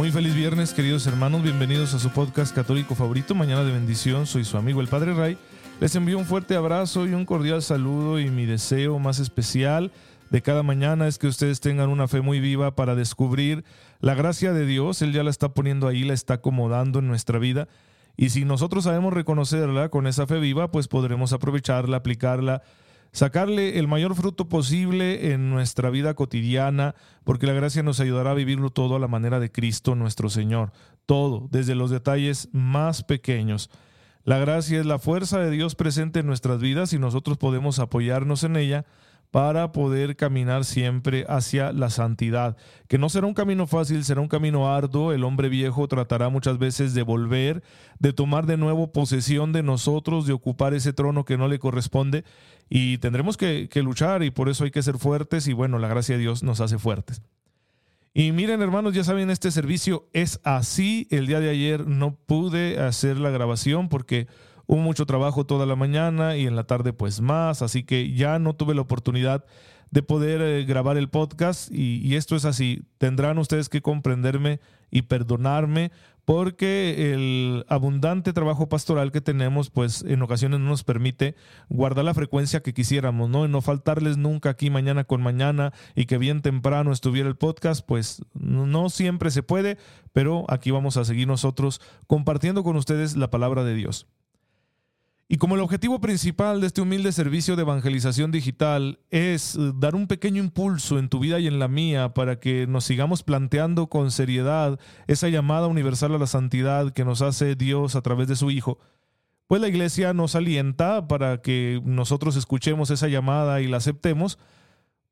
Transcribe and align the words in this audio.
Muy 0.00 0.10
feliz 0.10 0.34
viernes, 0.34 0.72
queridos 0.72 1.06
hermanos. 1.06 1.42
Bienvenidos 1.42 1.92
a 1.92 1.98
su 1.98 2.08
podcast 2.08 2.54
católico 2.54 2.94
favorito, 2.94 3.34
Mañana 3.34 3.64
de 3.64 3.72
Bendición. 3.72 4.26
Soy 4.26 4.46
su 4.46 4.56
amigo 4.56 4.80
el 4.80 4.88
Padre 4.88 5.12
Ray. 5.12 5.36
Les 5.78 5.94
envío 5.94 6.16
un 6.16 6.24
fuerte 6.24 6.56
abrazo 6.56 7.06
y 7.06 7.12
un 7.12 7.26
cordial 7.26 7.60
saludo 7.60 8.18
y 8.18 8.30
mi 8.30 8.46
deseo 8.46 8.98
más 8.98 9.18
especial 9.18 9.92
de 10.30 10.40
cada 10.40 10.62
mañana 10.62 11.06
es 11.06 11.18
que 11.18 11.26
ustedes 11.26 11.60
tengan 11.60 11.90
una 11.90 12.08
fe 12.08 12.22
muy 12.22 12.40
viva 12.40 12.74
para 12.74 12.94
descubrir 12.94 13.62
la 14.00 14.14
gracia 14.14 14.54
de 14.54 14.64
Dios. 14.64 15.02
Él 15.02 15.12
ya 15.12 15.22
la 15.22 15.28
está 15.28 15.52
poniendo 15.52 15.86
ahí, 15.86 16.02
la 16.04 16.14
está 16.14 16.32
acomodando 16.32 17.00
en 17.00 17.06
nuestra 17.06 17.38
vida. 17.38 17.68
Y 18.16 18.30
si 18.30 18.46
nosotros 18.46 18.84
sabemos 18.84 19.12
reconocerla 19.12 19.90
con 19.90 20.06
esa 20.06 20.26
fe 20.26 20.38
viva, 20.38 20.70
pues 20.70 20.88
podremos 20.88 21.34
aprovecharla, 21.34 21.98
aplicarla 21.98 22.62
sacarle 23.12 23.78
el 23.78 23.88
mayor 23.88 24.14
fruto 24.14 24.48
posible 24.48 25.32
en 25.32 25.50
nuestra 25.50 25.90
vida 25.90 26.14
cotidiana, 26.14 26.94
porque 27.24 27.46
la 27.46 27.52
gracia 27.52 27.82
nos 27.82 28.00
ayudará 28.00 28.32
a 28.32 28.34
vivirlo 28.34 28.70
todo 28.70 28.96
a 28.96 29.00
la 29.00 29.08
manera 29.08 29.40
de 29.40 29.50
Cristo 29.50 29.94
nuestro 29.94 30.30
Señor, 30.30 30.72
todo, 31.06 31.48
desde 31.50 31.74
los 31.74 31.90
detalles 31.90 32.48
más 32.52 33.02
pequeños. 33.02 33.70
La 34.24 34.38
gracia 34.38 34.78
es 34.78 34.86
la 34.86 34.98
fuerza 34.98 35.38
de 35.40 35.50
Dios 35.50 35.74
presente 35.74 36.20
en 36.20 36.26
nuestras 36.26 36.60
vidas 36.60 36.92
y 36.92 36.98
nosotros 36.98 37.38
podemos 37.38 37.78
apoyarnos 37.78 38.44
en 38.44 38.56
ella 38.56 38.84
para 39.30 39.70
poder 39.70 40.16
caminar 40.16 40.64
siempre 40.64 41.24
hacia 41.28 41.72
la 41.72 41.88
santidad, 41.90 42.56
que 42.88 42.98
no 42.98 43.08
será 43.08 43.26
un 43.26 43.34
camino 43.34 43.66
fácil, 43.66 44.04
será 44.04 44.20
un 44.20 44.28
camino 44.28 44.74
arduo, 44.74 45.12
el 45.12 45.22
hombre 45.22 45.48
viejo 45.48 45.86
tratará 45.86 46.28
muchas 46.28 46.58
veces 46.58 46.94
de 46.94 47.02
volver, 47.02 47.62
de 48.00 48.12
tomar 48.12 48.46
de 48.46 48.56
nuevo 48.56 48.92
posesión 48.92 49.52
de 49.52 49.62
nosotros, 49.62 50.26
de 50.26 50.32
ocupar 50.32 50.74
ese 50.74 50.92
trono 50.92 51.24
que 51.24 51.38
no 51.38 51.46
le 51.46 51.60
corresponde, 51.60 52.24
y 52.68 52.98
tendremos 52.98 53.36
que, 53.36 53.68
luchar 53.82 54.22
y 54.22 54.30
por 54.30 54.48
eso 54.48 54.64
hay 54.64 54.70
que 54.70 54.82
ser 54.82 54.98
fuertes 54.98 55.46
y 55.46 55.52
bueno, 55.52 55.78
la 55.78 55.88
gracia 55.88 56.16
de 56.16 56.22
Dios 56.22 56.42
nos 56.42 56.60
hace 56.60 56.78
fuertes. 56.78 57.22
Y 58.12 58.32
miren 58.32 58.60
hermanos, 58.62 58.94
ya 58.94 59.04
saben, 59.04 59.30
este 59.30 59.52
servicio 59.52 60.08
es 60.12 60.40
así. 60.42 61.06
El 61.10 61.28
día 61.28 61.38
de 61.38 61.50
ayer 61.50 61.86
no 61.86 62.16
pude 62.16 62.80
hacer 62.80 63.18
la 63.18 63.30
grabación 63.30 63.88
porque 63.88 64.26
hubo 64.70 64.78
mucho 64.78 65.04
trabajo 65.04 65.44
toda 65.46 65.66
la 65.66 65.74
mañana 65.74 66.36
y 66.36 66.46
en 66.46 66.54
la 66.54 66.62
tarde 66.62 66.92
pues 66.92 67.20
más, 67.20 67.60
así 67.60 67.82
que 67.82 68.12
ya 68.12 68.38
no 68.38 68.54
tuve 68.54 68.76
la 68.76 68.82
oportunidad 68.82 69.44
de 69.90 70.04
poder 70.04 70.40
eh, 70.40 70.64
grabar 70.64 70.96
el 70.96 71.08
podcast 71.08 71.72
y, 71.72 71.96
y, 72.06 72.14
esto 72.14 72.36
es 72.36 72.44
así. 72.44 72.84
Tendrán 72.98 73.38
ustedes 73.38 73.68
que 73.68 73.82
comprenderme 73.82 74.60
y 74.92 75.02
perdonarme 75.02 75.90
porque 76.24 77.12
el 77.12 77.64
abundante 77.68 78.32
trabajo 78.32 78.68
pastoral 78.68 79.10
que 79.10 79.20
tenemos, 79.20 79.70
pues 79.70 80.04
en 80.06 80.22
ocasiones 80.22 80.60
no 80.60 80.66
nos 80.66 80.84
permite 80.84 81.34
guardar 81.68 82.04
la 82.04 82.14
frecuencia 82.14 82.62
que 82.62 82.72
quisiéramos, 82.72 83.28
¿no? 83.28 83.46
Y 83.46 83.48
no 83.48 83.62
faltarles 83.62 84.18
nunca 84.18 84.50
aquí 84.50 84.70
mañana 84.70 85.02
con 85.02 85.20
mañana 85.20 85.72
y 85.96 86.06
que 86.06 86.16
bien 86.16 86.42
temprano 86.42 86.92
estuviera 86.92 87.28
el 87.28 87.34
podcast, 87.34 87.84
pues 87.84 88.22
no 88.34 88.88
siempre 88.88 89.32
se 89.32 89.42
puede, 89.42 89.78
pero 90.12 90.44
aquí 90.46 90.70
vamos 90.70 90.96
a 90.96 91.04
seguir 91.04 91.26
nosotros 91.26 91.80
compartiendo 92.06 92.62
con 92.62 92.76
ustedes 92.76 93.16
la 93.16 93.30
palabra 93.30 93.64
de 93.64 93.74
Dios. 93.74 94.06
Y 95.32 95.36
como 95.36 95.54
el 95.54 95.60
objetivo 95.60 96.00
principal 96.00 96.60
de 96.60 96.66
este 96.66 96.80
humilde 96.80 97.12
servicio 97.12 97.54
de 97.54 97.62
evangelización 97.62 98.32
digital 98.32 98.98
es 99.10 99.54
eh, 99.54 99.70
dar 99.76 99.94
un 99.94 100.08
pequeño 100.08 100.42
impulso 100.42 100.98
en 100.98 101.08
tu 101.08 101.20
vida 101.20 101.38
y 101.38 101.46
en 101.46 101.60
la 101.60 101.68
mía 101.68 102.14
para 102.14 102.40
que 102.40 102.66
nos 102.66 102.82
sigamos 102.82 103.22
planteando 103.22 103.86
con 103.86 104.10
seriedad 104.10 104.80
esa 105.06 105.28
llamada 105.28 105.68
universal 105.68 106.16
a 106.16 106.18
la 106.18 106.26
santidad 106.26 106.90
que 106.90 107.04
nos 107.04 107.22
hace 107.22 107.54
Dios 107.54 107.94
a 107.94 108.02
través 108.02 108.26
de 108.26 108.34
su 108.34 108.50
Hijo, 108.50 108.80
pues 109.46 109.60
la 109.60 109.68
iglesia 109.68 110.12
nos 110.14 110.34
alienta 110.34 111.06
para 111.06 111.40
que 111.40 111.80
nosotros 111.84 112.34
escuchemos 112.34 112.90
esa 112.90 113.06
llamada 113.06 113.60
y 113.60 113.68
la 113.68 113.76
aceptemos 113.76 114.36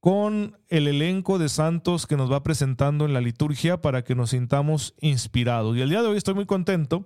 con 0.00 0.58
el 0.66 0.88
elenco 0.88 1.38
de 1.38 1.48
santos 1.48 2.08
que 2.08 2.16
nos 2.16 2.28
va 2.30 2.42
presentando 2.42 3.04
en 3.04 3.12
la 3.12 3.20
liturgia 3.20 3.80
para 3.80 4.02
que 4.02 4.16
nos 4.16 4.30
sintamos 4.30 4.96
inspirados. 5.00 5.76
Y 5.76 5.80
el 5.80 5.90
día 5.90 6.02
de 6.02 6.08
hoy 6.08 6.16
estoy 6.16 6.34
muy 6.34 6.46
contento 6.46 7.04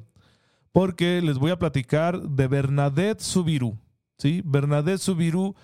porque 0.73 1.21
les 1.23 1.39
voy 1.39 1.51
a 1.51 1.59
platicar 1.59 2.21
de 2.23 2.49
Bernadette 2.49 3.21
Subirú. 3.21 3.79
¿sí? 4.19 4.43
Bernadette 4.45 5.01
Subirú, 5.01 5.55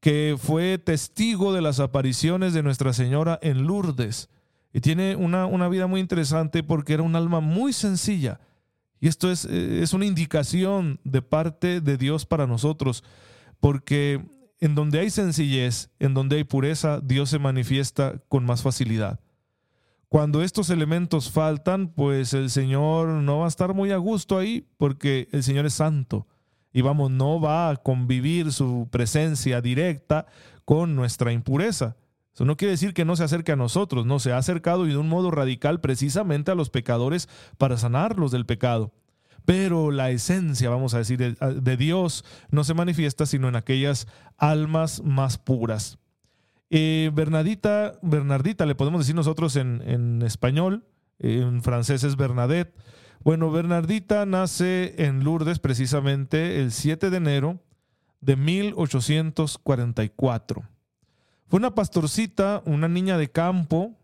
que 0.00 0.36
fue 0.38 0.78
testigo 0.78 1.52
de 1.52 1.62
las 1.62 1.80
apariciones 1.80 2.52
de 2.52 2.62
Nuestra 2.62 2.92
Señora 2.92 3.38
en 3.42 3.66
Lourdes. 3.66 4.28
Y 4.72 4.80
tiene 4.80 5.16
una, 5.16 5.46
una 5.46 5.68
vida 5.68 5.86
muy 5.86 6.00
interesante 6.00 6.62
porque 6.62 6.94
era 6.94 7.02
un 7.02 7.14
alma 7.14 7.40
muy 7.40 7.72
sencilla. 7.72 8.40
Y 9.00 9.08
esto 9.08 9.30
es, 9.30 9.44
eh, 9.44 9.82
es 9.82 9.92
una 9.92 10.06
indicación 10.06 11.00
de 11.04 11.22
parte 11.22 11.80
de 11.80 11.96
Dios 11.96 12.26
para 12.26 12.46
nosotros, 12.46 13.04
porque 13.60 14.24
en 14.60 14.74
donde 14.74 15.00
hay 15.00 15.10
sencillez, 15.10 15.90
en 15.98 16.14
donde 16.14 16.36
hay 16.36 16.44
pureza, 16.44 17.00
Dios 17.02 17.30
se 17.30 17.38
manifiesta 17.38 18.22
con 18.28 18.44
más 18.44 18.62
facilidad. 18.62 19.20
Cuando 20.12 20.42
estos 20.42 20.68
elementos 20.68 21.30
faltan, 21.30 21.88
pues 21.88 22.34
el 22.34 22.50
Señor 22.50 23.08
no 23.08 23.38
va 23.38 23.46
a 23.46 23.48
estar 23.48 23.72
muy 23.72 23.92
a 23.92 23.96
gusto 23.96 24.36
ahí 24.36 24.68
porque 24.76 25.26
el 25.32 25.42
Señor 25.42 25.64
es 25.64 25.72
santo. 25.72 26.26
Y 26.70 26.82
vamos, 26.82 27.10
no 27.10 27.40
va 27.40 27.70
a 27.70 27.76
convivir 27.76 28.52
su 28.52 28.88
presencia 28.90 29.62
directa 29.62 30.26
con 30.66 30.94
nuestra 30.96 31.32
impureza. 31.32 31.96
Eso 32.34 32.44
no 32.44 32.58
quiere 32.58 32.72
decir 32.72 32.92
que 32.92 33.06
no 33.06 33.16
se 33.16 33.24
acerque 33.24 33.52
a 33.52 33.56
nosotros, 33.56 34.04
no, 34.04 34.18
se 34.18 34.32
ha 34.32 34.36
acercado 34.36 34.86
y 34.86 34.90
de 34.90 34.98
un 34.98 35.08
modo 35.08 35.30
radical 35.30 35.80
precisamente 35.80 36.50
a 36.50 36.56
los 36.56 36.68
pecadores 36.68 37.26
para 37.56 37.78
sanarlos 37.78 38.32
del 38.32 38.44
pecado. 38.44 38.92
Pero 39.46 39.90
la 39.90 40.10
esencia, 40.10 40.68
vamos 40.68 40.92
a 40.92 40.98
decir, 40.98 41.38
de, 41.38 41.76
Dios 41.78 42.22
no 42.50 42.64
se 42.64 42.74
manifiesta 42.74 43.24
sino 43.24 43.48
en 43.48 43.56
aquellas 43.56 44.06
almas 44.36 45.02
más 45.02 45.38
puras. 45.38 45.98
Eh, 46.74 47.10
Bernadita, 47.12 47.98
Bernardita 48.00 48.64
le 48.64 48.74
podemos 48.74 49.02
decir 49.02 49.14
nosotros 49.14 49.56
en, 49.56 50.22
español, 50.22 50.86
en 51.18 51.62
francés 51.62 52.02
es 52.02 52.16
Bernadette. 52.16 52.74
Bueno, 53.22 53.50
Bernardita 53.50 54.24
nace 54.24 54.94
en 54.96 55.22
Lourdes 55.22 55.58
precisamente 55.58 56.62
el 56.62 56.72
7 56.72 57.10
de 57.10 57.16
enero 57.18 57.60
de 58.22 58.36
1844. 58.36 60.62
Fue 61.46 61.58
una 61.58 61.74
pastorcita, 61.74 62.62
una 62.64 62.88
niña 62.88 63.18
de 63.18 63.30
campo, 63.30 63.98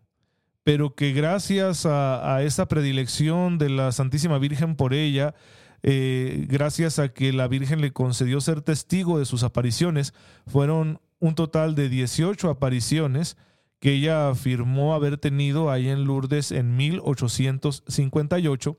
pero 0.62 0.95
que 0.95 1.15
gracias 1.15 1.87
a, 1.87 2.43
esa 2.43 2.69
predilección 2.69 3.57
de 3.57 3.71
la 3.71 3.93
Santísima 3.93 4.37
Virgen 4.37 4.77
por 4.77 4.93
ella, 4.93 5.34
eh, 5.83 6.45
gracias 6.51 6.99
a 6.99 7.15
que 7.15 7.33
la 7.33 7.49
Virgen 7.49 7.81
le 7.81 7.95
concedió 7.95 8.43
ser 8.43 8.61
testigo 8.61 9.19
de 9.19 9.25
sus 9.25 9.43
apariciones, 9.43 10.12
fueron 10.47 11.01
un 11.21 11.34
total 11.34 11.75
de 11.75 11.89
18 11.89 12.51
apariciones 12.51 13.37
que 13.81 13.93
ella 13.93 14.31
afirmó 14.31 14.95
haber 14.95 15.19
tenido 15.19 15.71
ahí 15.71 15.89
en 15.89 16.05
Lourdes 16.05 16.53
en 16.53 16.77
1858, 16.77 18.79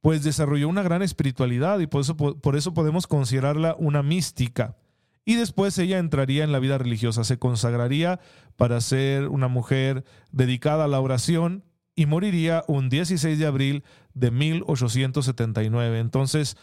pues 0.00 0.22
desarrolló 0.22 0.68
una 0.68 0.82
gran 0.82 1.02
espiritualidad 1.02 1.80
y 1.80 1.86
por 1.86 2.02
eso, 2.02 2.16
por 2.16 2.56
eso 2.56 2.74
podemos 2.74 3.06
considerarla 3.06 3.76
una 3.78 4.02
mística. 4.02 4.76
Y 5.24 5.34
después 5.34 5.76
ella 5.78 5.98
entraría 5.98 6.44
en 6.44 6.52
la 6.52 6.58
vida 6.58 6.78
religiosa, 6.78 7.24
se 7.24 7.38
consagraría 7.38 8.20
para 8.56 8.80
ser 8.80 9.28
una 9.28 9.48
mujer 9.48 10.04
dedicada 10.32 10.84
a 10.84 10.88
la 10.88 11.00
oración 11.00 11.64
y 11.94 12.06
moriría 12.06 12.64
un 12.66 12.88
16 12.88 13.38
de 13.38 13.46
abril 13.46 13.84
de 14.14 14.30
1879. 14.30 15.98
Entonces, 15.98 16.56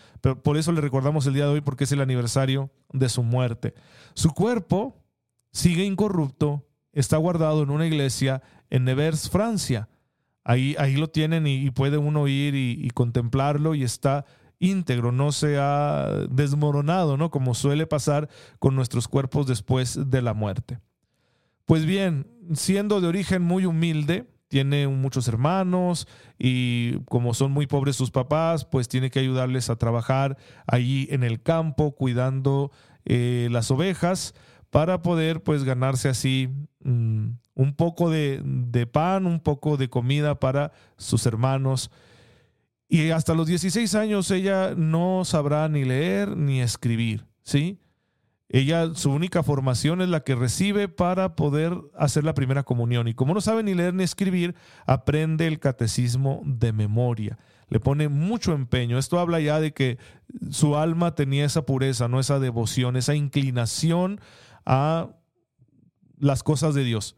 por 0.44 0.58
eso 0.58 0.72
le 0.72 0.82
recordamos 0.82 1.28
el 1.28 1.36
día 1.36 1.46
de 1.46 1.52
hoy 1.52 1.62
porque 1.62 1.84
es 1.84 1.92
el 1.92 2.02
aniversario 2.02 2.72
de 2.92 3.08
su 3.08 3.22
muerte. 3.22 3.76
Su 4.16 4.32
cuerpo 4.32 5.07
sigue 5.58 5.84
incorrupto, 5.84 6.68
está 6.94 7.18
guardado 7.18 7.64
en 7.64 7.72
una 7.72 7.88
iglesia 7.88 8.44
en 8.70 8.86
Nevers, 8.86 9.30
Francia. 9.30 9.90
Ahí, 10.44 10.76
ahí 10.78 10.96
lo 10.96 11.10
tienen 11.10 11.48
y, 11.48 11.72
puede 11.72 11.98
uno 11.98 12.28
ir 12.28 12.54
y, 12.56 12.88
contemplarlo 12.92 13.74
y 13.74 13.84
está 13.84 14.26
íntegro, 14.60 15.12
no 15.12 15.32
se 15.32 15.58
ha 15.58 16.08
desmoronado, 16.30 17.18
¿no? 17.18 17.32
Como 17.32 17.56
suele 17.56 17.88
pasar 17.88 18.30
con 18.60 18.76
nuestros 18.76 19.08
cuerpos 19.08 19.48
después 19.48 20.00
de 20.10 20.22
la 20.22 20.34
muerte. 20.34 20.80
Pues 21.66 21.86
bien, 21.86 22.28
siendo 22.54 23.02
de 23.02 23.08
origen 23.08 23.42
muy 23.42 23.66
humilde, 23.66 24.30
tiene 24.48 24.88
muchos 24.88 25.28
hermanos 25.28 26.08
y 26.38 27.00
como 27.06 27.34
son 27.34 27.52
muy 27.52 27.68
pobres 27.68 27.96
sus 27.96 28.12
papás, 28.12 28.64
pues 28.64 28.88
tiene 28.88 29.10
que 29.10 29.20
ayudarles 29.20 29.70
a 29.70 29.76
trabajar 29.76 30.38
allí 30.68 31.08
en 31.10 31.24
el 31.24 31.42
campo 31.42 31.96
cuidando 31.96 32.72
eh, 33.06 33.50
las 33.52 33.70
ovejas 33.72 34.34
para 34.70 35.02
poder 35.02 35.42
pues 35.44 35.64
ganarse 35.64 36.10
así 36.10 36.50
mm, 36.84 37.30
un 37.54 37.76
poco 37.76 38.10
de, 38.10 38.42
de, 38.44 38.86
pan, 38.86 39.26
un 39.26 39.40
poco 39.40 39.78
de 39.78 39.90
comida 39.90 40.40
para 40.40 40.72
sus 40.98 41.26
hermanos. 41.26 41.92
Y 42.90 43.10
hasta 43.10 43.34
los 43.34 43.48
16 43.48 43.96
años 43.96 44.32
ella 44.32 44.74
no 44.76 45.26
sabrá 45.26 45.68
ni 45.68 45.84
leer 45.84 46.38
ni 46.38 46.62
escribir, 46.62 47.26
¿sí? 47.44 47.80
Ella, 48.50 48.92
su 48.94 49.12
única 49.12 49.44
formación 49.44 50.02
es 50.02 50.08
la 50.08 50.22
que 50.22 50.34
recibe 50.34 50.88
para 50.88 51.36
poder 51.36 51.78
hacer 51.98 52.24
la 52.24 52.34
primera 52.34 52.64
comunión. 52.64 53.10
Y 53.10 53.14
como 53.14 53.34
no 53.34 53.42
sabe 53.42 53.62
ni 53.62 53.74
leer 53.74 53.94
ni 53.94 54.04
escribir, 54.04 54.56
aprende 54.86 55.48
el 55.48 55.60
catecismo 55.60 56.42
de 56.46 56.72
memoria. 56.72 57.38
Le 57.68 57.82
pone 57.82 58.08
mucho 58.08 58.54
empeño. 58.54 58.98
Esto 58.98 59.20
habla 59.20 59.42
ya 59.42 59.60
de 59.60 59.74
que 59.74 59.98
su 60.50 60.78
alma 60.78 61.14
tenía 61.14 61.44
esa 61.44 61.66
pureza, 61.66 62.08
no 62.08 62.22
esa 62.22 62.40
devoción, 62.40 62.96
esa 62.96 63.16
inclinación 63.16 64.22
a 64.68 65.10
las 66.20 66.44
cosas 66.44 66.76
de 66.76 66.84
Dios. 66.84 67.16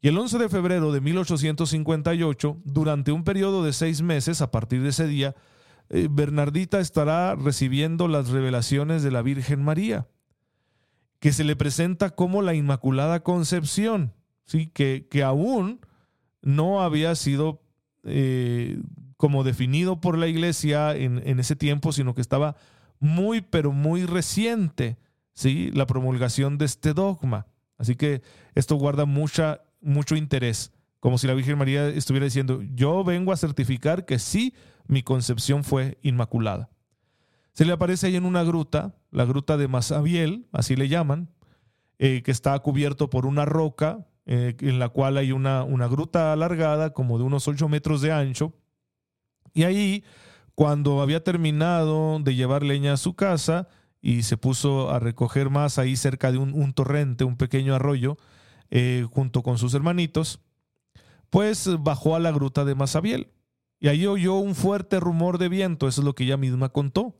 Y 0.00 0.08
el 0.08 0.16
11 0.16 0.38
de 0.38 0.48
febrero 0.48 0.92
de 0.92 1.00
1858, 1.00 2.58
durante 2.64 3.10
un 3.10 3.24
periodo 3.24 3.64
de 3.64 3.72
seis 3.72 4.00
meses, 4.00 4.40
a 4.40 4.50
partir 4.50 4.82
de 4.82 4.90
ese 4.90 5.08
día, 5.08 5.34
eh, 5.88 6.08
Bernardita 6.10 6.78
estará 6.78 7.34
recibiendo 7.34 8.06
las 8.06 8.28
revelaciones 8.28 9.02
de 9.02 9.10
la 9.10 9.22
Virgen 9.22 9.62
María 9.62 10.06
que 11.18 11.32
se 11.32 11.42
le 11.42 11.56
presenta 11.56 12.10
como 12.10 12.42
la 12.42 12.54
Inmaculada 12.54 13.22
Concepción, 13.22 14.12
¿sí? 14.44 14.66
que, 14.66 15.08
que 15.10 15.22
aún 15.22 15.80
no 16.42 16.82
había 16.82 17.14
sido 17.14 17.62
eh, 18.02 18.78
como 19.16 19.42
definido 19.42 20.02
por 20.02 20.18
la 20.18 20.26
iglesia 20.26 20.94
en, 20.94 21.26
en, 21.26 21.40
ese 21.40 21.56
tiempo, 21.56 21.92
sino 21.92 22.14
que 22.14 22.20
estaba 22.20 22.56
muy, 23.00 23.40
pero 23.40 23.72
muy 23.72 24.04
reciente 24.04 24.98
¿sí? 25.34 25.70
la 25.72 25.86
promulgación 25.86 26.56
de 26.58 26.64
este 26.64 26.94
dogma. 26.94 27.46
Así 27.76 27.96
que 27.96 28.22
esto 28.54 28.76
guarda 28.76 29.04
mucha, 29.04 29.62
mucho 29.80 30.16
interés, 30.16 30.72
como 31.00 31.18
si 31.18 31.26
la 31.26 31.34
Virgen 31.34 31.58
María 31.58 31.88
estuviera 31.88 32.24
diciendo, 32.24 32.62
yo 32.74 33.04
vengo 33.04 33.32
a 33.32 33.36
certificar 33.36 34.06
que 34.06 34.18
sí, 34.18 34.54
mi 34.86 35.02
concepción 35.02 35.64
fue 35.64 35.98
inmaculada. 36.02 36.70
Se 37.52 37.64
le 37.64 37.72
aparece 37.72 38.06
ahí 38.06 38.16
en 38.16 38.24
una 38.24 38.42
gruta, 38.42 38.94
la 39.10 39.24
gruta 39.24 39.56
de 39.56 39.68
Masabiel, 39.68 40.48
así 40.50 40.76
le 40.76 40.88
llaman, 40.88 41.28
eh, 41.98 42.22
que 42.22 42.30
está 42.30 42.58
cubierto 42.60 43.10
por 43.10 43.26
una 43.26 43.44
roca, 43.44 44.06
eh, 44.26 44.56
en 44.60 44.78
la 44.78 44.88
cual 44.88 45.18
hay 45.18 45.30
una, 45.30 45.62
una 45.62 45.86
gruta 45.86 46.32
alargada, 46.32 46.92
como 46.94 47.18
de 47.18 47.24
unos 47.24 47.46
8 47.46 47.68
metros 47.68 48.00
de 48.00 48.10
ancho. 48.10 48.54
Y 49.52 49.64
ahí, 49.64 50.04
cuando 50.54 51.02
había 51.02 51.22
terminado 51.22 52.18
de 52.18 52.34
llevar 52.34 52.62
leña 52.62 52.94
a 52.94 52.96
su 52.96 53.14
casa 53.14 53.68
y 54.06 54.22
se 54.22 54.36
puso 54.36 54.90
a 54.90 54.98
recoger 54.98 55.48
más 55.48 55.78
ahí 55.78 55.96
cerca 55.96 56.30
de 56.30 56.36
un, 56.36 56.74
torrente, 56.74 57.24
un 57.24 57.38
pequeño 57.38 57.74
arroyo, 57.74 58.18
eh, 58.70 59.06
junto 59.10 59.42
con 59.42 59.56
sus 59.56 59.72
hermanitos, 59.72 60.40
pues 61.30 61.70
bajó 61.80 62.14
a 62.14 62.20
la 62.20 62.30
gruta 62.30 62.66
de 62.66 62.74
Masabiel. 62.74 63.32
Y 63.80 63.88
ahí 63.88 64.06
oyó 64.06 64.34
un 64.34 64.54
fuerte 64.54 65.00
rumor 65.00 65.38
de 65.38 65.48
viento, 65.48 65.88
eso 65.88 66.02
es 66.02 66.04
lo 66.04 66.14
que 66.14 66.24
ella 66.24 66.36
misma 66.36 66.68
contó. 66.68 67.16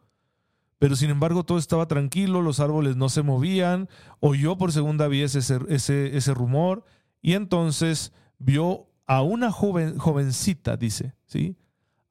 Pero 0.79 0.95
sin 0.95 1.09
embargo 1.09 1.43
todo 1.45 1.57
estaba 1.57 1.89
tranquilo, 1.89 2.43
los 2.43 2.61
árboles 2.61 2.97
no 2.97 3.09
se 3.09 3.23
movían, 3.23 3.89
oyó 4.21 4.59
por 4.59 4.71
segunda 4.71 5.09
vez 5.09 5.35
ese, 5.37 5.61
ese, 5.71 6.15
ese 6.15 6.35
rumor 6.35 6.85
y 7.23 7.33
entonces 7.33 8.13
vio 8.39 8.89
a 9.07 9.23
una 9.23 9.51
joven, 9.51 9.97
jovencita, 9.97 10.77
dice, 10.77 11.15
¿sí? 11.25 11.57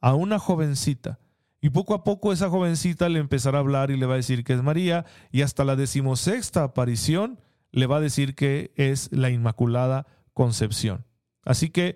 A 0.01 0.15
una 0.15 0.39
jovencita. 0.39 1.19
Y 1.63 1.69
poco 1.69 1.93
a 1.93 2.03
poco 2.03 2.33
esa 2.33 2.49
jovencita 2.49 3.07
le 3.07 3.19
empezará 3.19 3.57
a 3.57 3.61
hablar 3.61 3.89
y 3.89 3.95
le 3.95 4.05
va 4.05 4.15
a 4.15 4.17
decir 4.17 4.43
que 4.43 4.51
es 4.51 4.61
María 4.61 5.05
y 5.31 5.43
hasta 5.43 5.63
la 5.63 5.77
decimosexta 5.77 6.61
aparición 6.61 7.39
le 7.71 7.87
va 7.87 7.97
a 7.97 8.01
decir 8.01 8.35
que 8.35 8.73
es 8.75 9.09
la 9.13 9.29
Inmaculada 9.29 10.05
Concepción. 10.33 11.05
Así 11.45 11.69
que 11.69 11.95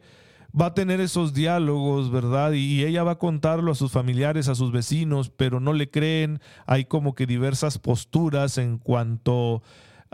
va 0.58 0.68
a 0.68 0.74
tener 0.74 1.02
esos 1.02 1.34
diálogos, 1.34 2.12
¿verdad? 2.12 2.54
Y, 2.54 2.86
ella 2.86 3.04
va 3.04 3.12
a 3.12 3.20
contarlo 3.20 3.74
a 3.74 3.76
sus 3.76 3.92
familiares, 3.92 4.48
a 4.48 4.56
sus 4.56 4.72
vecinos, 4.72 5.32
pero 5.32 5.60
no 5.60 5.74
le 5.74 5.90
creen. 5.92 6.40
Hay 6.66 6.86
como 6.86 7.14
que 7.14 7.26
diversas 7.26 7.78
posturas 7.78 8.58
en 8.58 8.78
cuanto 8.78 9.64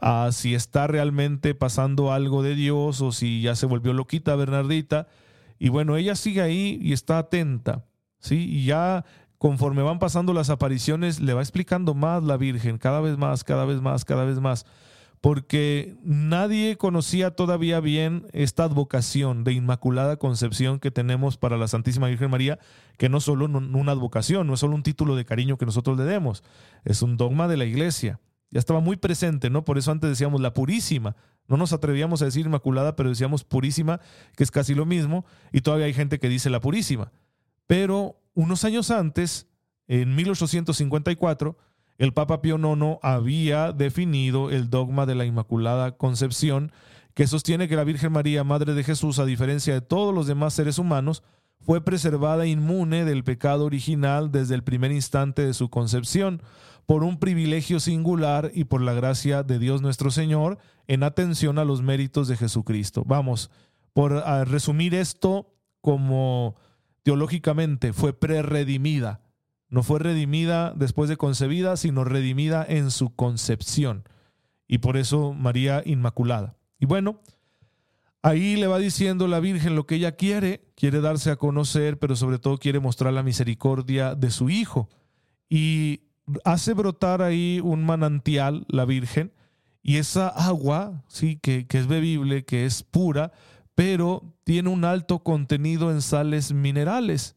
a 0.01 0.31
si 0.31 0.55
está 0.55 0.88
realmente 0.88 1.53
pasando 1.53 2.11
algo 2.11 2.41
de 2.41 2.55
Dios 2.55 3.01
o 3.01 3.11
si 3.11 3.44
ya 3.44 3.55
se 3.55 3.67
volvió 3.67 3.94
loquita 3.94 4.35
Bernardita. 4.35 5.05
Y 5.59 5.69
bueno, 5.69 5.95
ella 5.95 6.15
sigue 6.15 6.41
ahí 6.41 6.79
y 6.81 6.94
está 6.94 7.19
atenta, 7.19 7.85
¿sí? 8.17 8.50
Y 8.50 8.65
ya 8.65 9.05
conforme 9.43 9.81
van 9.81 9.99
pasando 9.99 10.31
las 10.31 10.49
apariciones, 10.49 11.19
le 11.19 11.33
va 11.33 11.41
explicando 11.41 11.93
más 11.93 12.23
la 12.23 12.37
Virgen, 12.37 12.77
cada 12.77 13.01
vez 13.01 13.17
más, 13.17 13.43
cada 13.43 13.65
vez 13.65 13.81
más, 13.81 14.05
cada 14.05 14.23
vez 14.23 14.39
más 14.39 14.65
porque 15.19 15.97
nadie 16.01 16.77
conocía 16.77 17.31
todavía 17.31 17.81
bien 17.81 18.25
esta 18.31 18.63
advocación 18.63 19.43
de 19.43 19.51
Inmaculada 19.51 20.15
Concepción 20.15 20.79
que 20.79 20.91
tenemos 20.91 21.35
para 21.35 21.57
la 21.57 21.67
Santísima 21.67 22.07
Virgen 22.07 22.31
María, 22.31 22.57
que 22.97 23.09
no 23.09 23.19
solo 23.19 23.45
una 23.45 23.91
advocación, 23.91 24.47
no 24.47 24.53
es 24.53 24.61
solo 24.61 24.75
un 24.75 24.83
título 24.83 25.17
de 25.17 25.25
cariño 25.25 25.57
que 25.57 25.65
nosotros 25.65 25.97
le 25.97 26.05
demos, 26.05 26.41
es 26.85 27.01
un 27.01 27.17
dogma 27.17 27.49
de 27.49 27.57
la 27.57 27.65
Iglesia. 27.65 28.21
Ya 28.49 28.59
estaba 28.59 28.79
muy 28.79 28.95
presente, 28.95 29.49
¿no? 29.49 29.65
Por 29.65 29.77
eso 29.77 29.91
antes 29.91 30.09
decíamos 30.09 30.39
la 30.39 30.53
Purísima. 30.53 31.17
No 31.49 31.57
nos 31.57 31.73
atrevíamos 31.73 32.21
a 32.21 32.25
decir 32.25 32.45
Inmaculada, 32.45 32.95
pero 32.95 33.09
decíamos 33.09 33.43
Purísima, 33.43 33.99
que 34.37 34.43
es 34.43 34.51
casi 34.51 34.73
lo 34.73 34.85
mismo, 34.85 35.25
y 35.51 35.61
todavía 35.61 35.85
hay 35.85 35.93
gente 35.93 36.19
que 36.19 36.29
dice 36.29 36.49
la 36.49 36.61
Purísima. 36.61 37.11
Pero 37.67 38.22
unos 38.33 38.63
años 38.63 38.91
antes, 38.91 39.47
en 39.88 40.15
1854, 40.15 41.57
el 41.97 42.13
Papa 42.13 42.41
Pío 42.41 42.57
IX 42.57 42.97
había 43.01 43.71
definido 43.71 44.50
el 44.50 44.69
dogma 44.69 45.06
de 45.06 45.15
la 45.15 45.25
Inmaculada 45.25 45.97
Concepción, 45.97 46.71
que 47.13 47.27
sostiene 47.27 47.68
que 47.68 47.75
la 47.75 47.83
Virgen 47.83 48.12
María, 48.12 48.44
Madre 48.44 48.74
de 48.74 48.83
Jesús, 48.83 49.19
a 49.19 49.25
diferencia 49.25 49.74
de 49.74 49.81
todos 49.81 50.13
los 50.13 50.25
demás 50.25 50.53
seres 50.53 50.80
humanos, 50.80 51.24
fue 51.59 51.83
preservada 51.83 52.45
inmune 52.45 53.06
del 53.06 53.24
pecado 53.24 53.65
original 53.65 54.31
desde 54.31 54.56
el 54.56 54.63
primer 54.63 54.91
instante 54.91 55.45
de 55.45 55.53
su 55.53 55.69
concepción, 55.69 56.41
por 56.86 57.03
un 57.03 57.18
privilegio 57.18 57.79
singular 57.79 58.51
y 58.53 58.65
por 58.65 58.81
la 58.81 58.94
gracia 58.94 59.44
de 59.44 59.59
Dios 59.59 59.81
nuestro 59.81 60.12
Señor, 60.12 60.57
en 60.88 61.03
atención 61.03 61.57
a 61.57 61.63
los 61.63 61.81
méritos 61.81 62.27
de 62.27 62.36
Jesucristo. 62.36 63.03
Vamos, 63.06 63.50
por 63.94 64.12
resumir 64.47 64.94
esto 64.94 65.53
como 65.79 66.56
teológicamente, 67.03 67.94
fue 67.94 68.13
preredimida 68.13 69.23
no 69.73 69.81
fue 69.81 69.97
redimida 69.97 70.71
después 70.75 71.09
de 71.09 71.17
concebida, 71.17 71.77
sino 71.77 72.03
redimida 72.03 72.63
en 72.63 72.91
su 72.91 73.15
concepción. 73.15 74.07
Y 74.67 74.77
por 74.77 74.97
eso 74.97 75.33
María 75.33 75.81
Inmaculada. 75.83 76.55
Y 76.79 76.85
bueno, 76.85 77.21
ahí 78.21 78.55
le 78.55 78.67
va 78.67 78.77
diciendo 78.77 79.27
la 79.27 79.39
Virgen 79.39 79.75
lo 79.75 79.88
que 79.88 79.95
ella 79.95 80.11
quiere, 80.11 80.61
quiere 80.75 81.01
darse 81.01 81.31
a 81.31 81.38
conocer, 81.38 81.97
pero 81.97 82.15
sobre 82.15 82.38
todo 82.38 82.59
quiere 82.59 82.79
mostrar 82.79 83.13
la 83.13 83.23
misericordia 83.23 84.13
de 84.13 84.29
su 84.29 84.51
Hijo. 84.51 84.89
Y 85.50 86.01
hace 86.45 86.75
brotar 86.75 87.23
ahí 87.23 87.59
un 87.63 87.83
manantial, 87.83 88.67
la 88.69 88.85
Virgen, 88.85 89.33
y 89.81 89.98
esa 89.98 90.27
agua, 90.27 91.03
sí, 91.07 91.39
que, 91.41 91.65
que 91.65 91.79
es 91.79 91.88
bebible, 91.88 92.45
que 92.45 92.67
es 92.67 92.83
pura, 92.83 93.31
pero 93.75 94.34
tiene 94.44 94.70
un 94.70 94.86
alto 94.86 95.20
contenido 95.20 95.92
en 95.92 96.01
sales 96.01 96.53
minerales. 96.53 97.36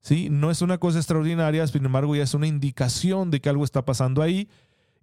¿sí? 0.00 0.28
No 0.30 0.50
es 0.50 0.62
una 0.62 0.78
cosa 0.78 0.98
extraordinaria, 0.98 1.66
sin 1.66 1.84
embargo 1.84 2.14
ya 2.14 2.22
es 2.22 2.34
una 2.34 2.46
indicación 2.46 3.30
de 3.30 3.40
que 3.40 3.48
algo 3.48 3.64
está 3.64 3.84
pasando 3.84 4.22
ahí. 4.22 4.48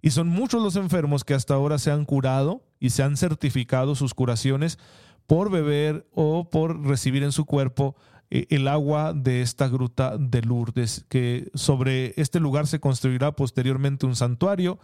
Y 0.02 0.10
son 0.10 0.28
muchos 0.28 0.62
los 0.62 0.76
enfermos 0.76 1.24
que 1.24 1.34
hasta 1.34 1.54
ahora 1.54 1.78
se 1.78 1.90
han 1.90 2.04
curado 2.04 2.62
y 2.78 2.90
se 2.90 3.02
han 3.02 3.16
certificado 3.16 3.94
sus 3.94 4.14
curaciones 4.14 4.78
por 5.26 5.50
beber 5.50 6.06
o 6.12 6.48
por 6.50 6.80
recibir 6.86 7.22
en 7.22 7.32
su 7.32 7.44
cuerpo 7.44 7.96
eh, 8.30 8.46
el 8.50 8.68
agua 8.68 9.12
de 9.12 9.42
esta 9.42 9.68
gruta 9.68 10.16
de 10.18 10.42
Lourdes, 10.42 11.04
que 11.08 11.50
sobre 11.54 12.12
este 12.20 12.40
lugar 12.40 12.66
se 12.66 12.80
construirá 12.80 13.32
posteriormente 13.32 14.06
un 14.06 14.16
santuario 14.16 14.78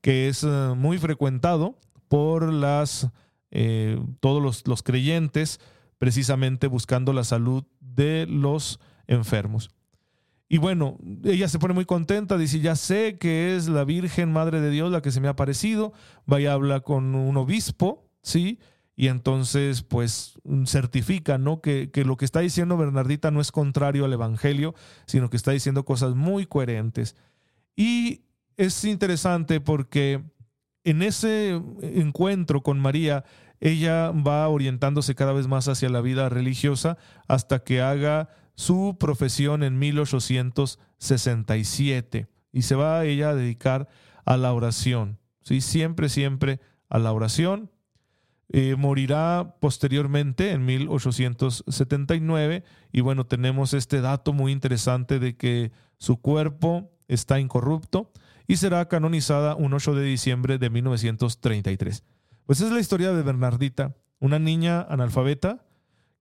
que 0.00 0.28
es 0.28 0.44
eh, 0.44 0.74
muy 0.76 0.98
frecuentado 0.98 1.78
por 2.08 2.52
las, 2.52 3.08
eh, 3.54 3.98
todos 4.20 4.42
los, 4.42 4.66
los 4.66 4.82
creyentes, 4.82 5.60
precisamente 5.98 6.66
buscando 6.66 7.12
la 7.12 7.24
salud 7.24 7.64
de 7.80 8.26
los 8.26 8.80
enfermos. 9.06 9.70
Y 10.48 10.58
bueno, 10.58 10.98
ella 11.24 11.48
se 11.48 11.58
pone 11.58 11.72
muy 11.72 11.86
contenta, 11.86 12.36
dice, 12.36 12.60
ya 12.60 12.76
sé 12.76 13.16
que 13.18 13.56
es 13.56 13.68
la 13.68 13.84
Virgen 13.84 14.32
Madre 14.32 14.60
de 14.60 14.70
Dios 14.70 14.92
la 14.92 15.00
que 15.00 15.10
se 15.10 15.20
me 15.20 15.28
ha 15.28 15.32
aparecido, 15.32 15.92
vaya 16.26 16.50
a 16.50 16.54
hablar 16.54 16.82
con 16.82 17.14
un 17.14 17.36
obispo, 17.36 18.10
¿sí? 18.22 18.58
Y 18.96 19.08
entonces, 19.08 19.82
pues, 19.82 20.38
certifica, 20.66 21.38
¿no? 21.38 21.60
Que, 21.60 21.90
que 21.90 22.04
lo 22.04 22.16
que 22.16 22.24
está 22.24 22.40
diciendo 22.40 22.76
Bernardita 22.76 23.30
no 23.30 23.40
es 23.40 23.50
contrario 23.50 24.04
al 24.04 24.12
Evangelio, 24.12 24.74
sino 25.06 25.30
que 25.30 25.36
está 25.36 25.52
diciendo 25.52 25.84
cosas 25.84 26.14
muy 26.14 26.46
coherentes. 26.46 27.16
Y 27.74 28.22
es 28.56 28.84
interesante 28.84 29.60
porque 29.60 30.22
en 30.84 31.02
ese 31.02 31.60
encuentro 31.82 32.62
con 32.62 32.78
María, 32.78 33.24
ella 33.60 34.10
va 34.10 34.46
orientándose 34.48 35.14
cada 35.14 35.32
vez 35.32 35.46
más 35.48 35.68
hacia 35.68 35.88
la 35.88 36.02
vida 36.02 36.28
religiosa 36.28 36.98
hasta 37.28 37.62
que 37.64 37.80
haga 37.80 38.28
su 38.54 38.98
profesión 39.00 39.62
en 39.62 39.78
1867 39.78 42.26
y 42.52 42.60
se 42.62 42.74
va 42.74 43.04
ella 43.04 43.30
a 43.30 43.34
dedicar 43.34 43.88
a 44.24 44.36
la 44.36 44.52
oración, 44.52 45.20
¿sí? 45.42 45.60
siempre, 45.60 46.08
siempre 46.08 46.58
a 46.88 46.98
la 46.98 47.12
oración. 47.12 47.70
eh, 48.50 48.76
morirá 48.76 49.56
posteriormente 49.58 50.50
en 50.52 50.66
1879 50.66 52.62
y 52.92 53.00
bueno, 53.00 53.24
tenemos 53.26 53.72
este 53.74 54.02
dato 54.02 54.32
muy 54.32 54.52
interesante 54.52 55.18
de 55.18 55.36
que 55.36 55.72
su 55.96 56.20
cuerpo 56.20 56.92
está 57.08 57.40
incorrupto 57.40 58.12
y 58.46 58.56
será 58.56 58.86
canonizada 58.88 59.54
un 59.54 59.72
8 59.72 59.94
de 59.94 60.04
diciembre 60.04 60.58
de 60.58 60.70
1933. 60.70 62.04
Pues 62.46 62.60
es 62.60 62.70
la 62.70 62.80
historia 62.80 63.12
de 63.12 63.22
Bernardita, 63.22 63.96
una 64.18 64.38
niña 64.38 64.82
analfabeta 64.82 65.64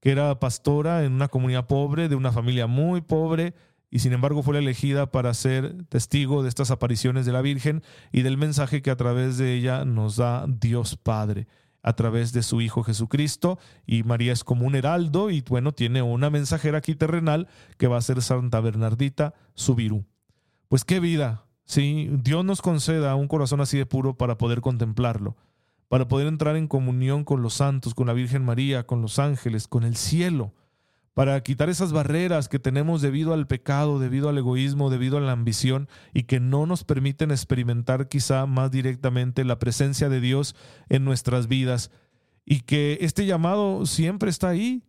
que 0.03 0.11
era 0.11 0.37
pastora 0.37 1.05
en 1.05 1.13
una 1.13 1.29
comunidad 1.29 1.65
pobre, 1.65 2.09
de 2.09 2.15
una 2.15 2.33
familia 2.33 2.67
muy 2.67 2.99
pobre, 2.99 3.53
y 3.89 3.99
sin 3.99 4.11
embargo 4.11 4.43
fue 4.43 4.57
elegida 4.57 5.09
para 5.11 5.33
ser 5.33 5.85
testigo 5.85 6.43
de 6.43 6.49
estas 6.49 6.71
apariciones 6.71 7.25
de 7.25 7.31
la 7.31 7.41
Virgen 7.41 7.83
y 8.11 8.23
del 8.23 8.37
mensaje 8.37 8.81
que 8.81 8.91
a 8.91 8.97
través 8.97 9.37
de 9.37 9.53
ella 9.53 9.85
nos 9.85 10.17
da 10.17 10.45
Dios 10.47 10.97
Padre 10.97 11.47
a 11.83 11.93
través 11.93 12.33
de 12.33 12.43
su 12.43 12.59
Hijo 12.59 12.83
Jesucristo 12.83 13.59
y 13.85 14.03
María 14.03 14.33
es 14.33 14.43
como 14.43 14.65
un 14.65 14.75
heraldo 14.75 15.29
y 15.29 15.41
bueno, 15.41 15.73
tiene 15.73 16.01
una 16.01 16.29
mensajera 16.29 16.79
aquí 16.79 16.95
terrenal 16.95 17.47
que 17.77 17.87
va 17.87 17.97
a 17.97 18.01
ser 18.01 18.21
Santa 18.21 18.59
Bernardita 18.61 19.35
Subirú. 19.53 20.05
Pues 20.69 20.83
qué 20.83 20.99
vida, 20.99 21.45
sí, 21.65 22.09
Dios 22.11 22.45
nos 22.45 22.61
conceda 22.61 23.15
un 23.15 23.27
corazón 23.27 23.61
así 23.61 23.77
de 23.77 23.85
puro 23.85 24.15
para 24.15 24.37
poder 24.37 24.61
contemplarlo, 24.61 25.35
para 25.89 26.07
poder 26.07 26.27
entrar 26.27 26.55
en 26.55 26.67
comunión 26.67 27.23
con 27.23 27.41
los 27.41 27.55
santos, 27.55 27.93
con 27.93 28.07
la 28.07 28.13
Virgen 28.13 28.43
María, 28.43 28.85
con 28.85 29.01
los 29.01 29.19
ángeles, 29.19 29.67
con 29.67 29.83
el 29.83 29.95
cielo 29.95 30.53
para 31.13 31.41
quitar 31.41 31.69
esas 31.69 31.91
barreras 31.91 32.49
que 32.49 32.59
tenemos 32.59 33.01
debido 33.01 33.33
al 33.33 33.47
pecado, 33.47 33.99
debido 33.99 34.29
al 34.29 34.37
egoísmo, 34.37 34.89
debido 34.89 35.17
a 35.17 35.21
la 35.21 35.31
ambición 35.31 35.87
y 36.13 36.23
que 36.23 36.39
no 36.39 36.65
nos 36.65 36.83
permiten 36.83 37.31
experimentar 37.31 38.07
quizá 38.07 38.45
más 38.45 38.71
directamente 38.71 39.43
la 39.43 39.59
presencia 39.59 40.09
de 40.09 40.19
Dios 40.19 40.55
en 40.89 41.05
nuestras 41.05 41.47
vidas 41.47 41.91
y 42.45 42.61
que 42.61 42.97
este 43.01 43.25
llamado 43.25 43.85
siempre 43.85 44.29
está 44.29 44.49
ahí. 44.49 44.83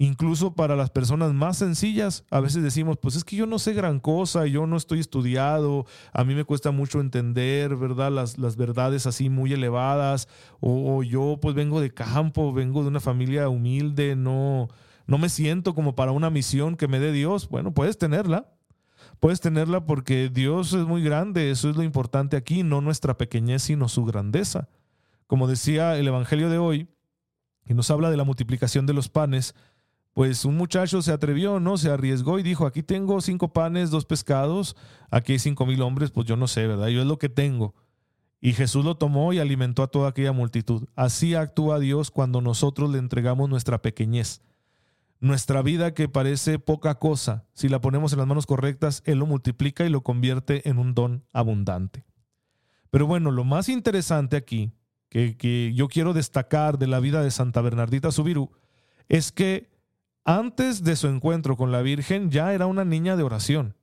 Incluso 0.00 0.54
para 0.54 0.76
las 0.76 0.90
personas 0.90 1.34
más 1.34 1.56
sencillas, 1.56 2.24
a 2.30 2.38
veces 2.38 2.62
decimos, 2.62 2.98
pues 3.02 3.16
es 3.16 3.24
que 3.24 3.34
yo 3.34 3.46
no 3.46 3.58
sé 3.58 3.74
gran 3.74 3.98
cosa, 3.98 4.46
yo 4.46 4.64
no 4.64 4.76
estoy 4.76 5.00
estudiado, 5.00 5.86
a 6.12 6.22
mí 6.22 6.36
me 6.36 6.44
cuesta 6.44 6.70
mucho 6.70 7.00
entender, 7.00 7.74
¿verdad? 7.74 8.12
Las, 8.12 8.38
las 8.38 8.54
verdades 8.54 9.08
así 9.08 9.28
muy 9.28 9.52
elevadas, 9.52 10.28
o, 10.60 10.96
o 10.96 11.02
yo 11.02 11.40
pues 11.42 11.56
vengo 11.56 11.80
de 11.80 11.92
campo, 11.92 12.52
vengo 12.52 12.82
de 12.82 12.88
una 12.90 13.00
familia 13.00 13.48
humilde, 13.48 14.14
no, 14.14 14.68
no 15.08 15.18
me 15.18 15.28
siento 15.28 15.74
como 15.74 15.96
para 15.96 16.12
una 16.12 16.30
misión 16.30 16.76
que 16.76 16.86
me 16.86 17.00
dé 17.00 17.10
Dios, 17.10 17.48
bueno, 17.48 17.74
puedes 17.74 17.98
tenerla. 17.98 18.54
Puedes 19.18 19.40
tenerla 19.40 19.84
porque 19.84 20.28
Dios 20.28 20.74
es 20.74 20.86
muy 20.86 21.02
grande, 21.02 21.50
eso 21.50 21.68
es 21.70 21.76
lo 21.76 21.82
importante 21.82 22.36
aquí, 22.36 22.62
no 22.62 22.80
nuestra 22.80 23.18
pequeñez, 23.18 23.64
sino 23.64 23.88
su 23.88 24.04
grandeza. 24.04 24.68
Como 25.26 25.48
decía 25.48 25.98
el 25.98 26.06
Evangelio 26.06 26.50
de 26.50 26.58
hoy, 26.58 26.88
que 27.64 27.74
nos 27.74 27.90
habla 27.90 28.10
de 28.10 28.16
la 28.16 28.22
multiplicación 28.22 28.86
de 28.86 28.94
los 28.94 29.08
panes, 29.08 29.56
pues 30.18 30.44
un 30.44 30.56
muchacho 30.56 31.00
se 31.00 31.12
atrevió, 31.12 31.60
¿no? 31.60 31.76
Se 31.76 31.90
arriesgó 31.90 32.40
y 32.40 32.42
dijo, 32.42 32.66
aquí 32.66 32.82
tengo 32.82 33.20
cinco 33.20 33.52
panes, 33.52 33.90
dos 33.90 34.04
pescados, 34.04 34.74
aquí 35.12 35.34
hay 35.34 35.38
cinco 35.38 35.64
mil 35.64 35.80
hombres, 35.80 36.10
pues 36.10 36.26
yo 36.26 36.36
no 36.36 36.48
sé, 36.48 36.66
¿verdad? 36.66 36.88
Yo 36.88 37.02
es 37.02 37.06
lo 37.06 37.20
que 37.20 37.28
tengo. 37.28 37.76
Y 38.40 38.52
Jesús 38.52 38.84
lo 38.84 38.96
tomó 38.96 39.32
y 39.32 39.38
alimentó 39.38 39.84
a 39.84 39.86
toda 39.86 40.08
aquella 40.08 40.32
multitud. 40.32 40.88
Así 40.96 41.36
actúa 41.36 41.78
Dios 41.78 42.10
cuando 42.10 42.40
nosotros 42.40 42.90
le 42.90 42.98
entregamos 42.98 43.48
nuestra 43.48 43.80
pequeñez. 43.80 44.42
Nuestra 45.20 45.62
vida 45.62 45.94
que 45.94 46.08
parece 46.08 46.58
poca 46.58 46.96
cosa, 46.96 47.46
si 47.52 47.68
la 47.68 47.80
ponemos 47.80 48.12
en 48.12 48.18
las 48.18 48.26
manos 48.26 48.46
correctas, 48.46 49.04
Él 49.06 49.20
lo 49.20 49.26
multiplica 49.26 49.86
y 49.86 49.88
lo 49.88 50.00
convierte 50.00 50.68
en 50.68 50.80
un 50.80 50.96
don 50.96 51.22
abundante. 51.32 52.04
Pero 52.90 53.06
bueno, 53.06 53.30
lo 53.30 53.44
más 53.44 53.68
interesante 53.68 54.36
aquí, 54.36 54.72
que, 55.10 55.36
que 55.36 55.72
yo 55.76 55.86
quiero 55.86 56.12
destacar 56.12 56.76
de 56.76 56.88
la 56.88 56.98
vida 56.98 57.22
de 57.22 57.30
Santa 57.30 57.60
Bernardita 57.60 58.10
Subirú, 58.10 58.50
es 59.08 59.30
que 59.30 59.77
antes 60.24 60.84
de 60.84 60.96
su 60.96 61.08
encuentro 61.08 61.56
con 61.56 61.72
la 61.72 61.82
Virgen 61.82 62.30
ya 62.30 62.52
era 62.52 62.66
una 62.66 62.84
niña 62.84 63.16
de 63.16 63.22
oración. 63.22 63.76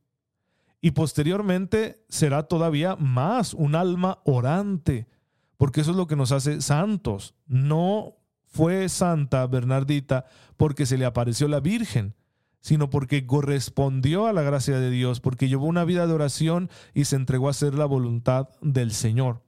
Y 0.81 0.91
posteriormente 0.91 2.03
será 2.09 2.43
todavía 2.43 2.95
más 2.95 3.53
un 3.53 3.75
alma 3.75 4.19
orante, 4.23 5.07
porque 5.57 5.81
eso 5.81 5.91
es 5.91 5.97
lo 5.97 6.07
que 6.07 6.15
nos 6.15 6.31
hace 6.31 6.61
santos, 6.61 7.33
no 7.47 8.17
fue 8.45 8.87
santa 8.87 9.45
Bernardita 9.47 10.25
porque 10.55 10.85
se 10.85 10.97
le 10.97 11.05
apareció 11.05 11.47
la 11.47 11.59
Virgen, 11.59 12.15
sino 12.61 12.89
porque 12.89 13.27
correspondió 13.27 14.27
a 14.27 14.33
la 14.33 14.41
gracia 14.41 14.79
de 14.79 14.89
Dios, 14.89 15.19
porque 15.19 15.49
llevó 15.49 15.65
una 15.65 15.83
vida 15.83 16.07
de 16.07 16.13
oración 16.13 16.69
y 16.93 17.05
se 17.05 17.15
entregó 17.15 17.47
a 17.47 17.51
hacer 17.51 17.75
la 17.75 17.85
voluntad 17.85 18.49
del 18.61 18.91
Señor. 18.91 19.43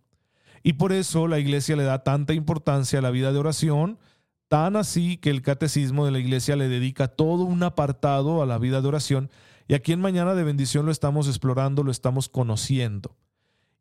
Y 0.62 0.74
por 0.74 0.92
eso 0.92 1.28
la 1.28 1.40
iglesia 1.40 1.76
le 1.76 1.84
da 1.84 2.04
tanta 2.04 2.34
importancia 2.34 3.00
a 3.00 3.02
la 3.02 3.10
vida 3.10 3.32
de 3.32 3.40
oración, 3.40 4.00
tan 4.48 4.76
así 4.76 5.18
que 5.18 5.30
el 5.30 5.42
catecismo 5.42 6.06
de 6.06 6.12
la 6.12 6.20
iglesia 6.20 6.56
le 6.56 6.70
dedica 6.70 7.08
todo 7.08 7.44
un 7.44 7.64
apartado 7.64 8.42
a 8.42 8.46
la 8.46 8.58
vida 8.58 8.82
de 8.82 8.88
oración, 8.88 9.30
y 9.68 9.74
aquí 9.74 9.92
en 9.92 10.00
Mañana 10.00 10.34
de 10.34 10.44
Bendición 10.44 10.86
lo 10.86 10.92
estamos 10.92 11.28
explorando, 11.28 11.84
lo 11.84 11.92
estamos 11.92 12.30
conociendo. 12.30 13.16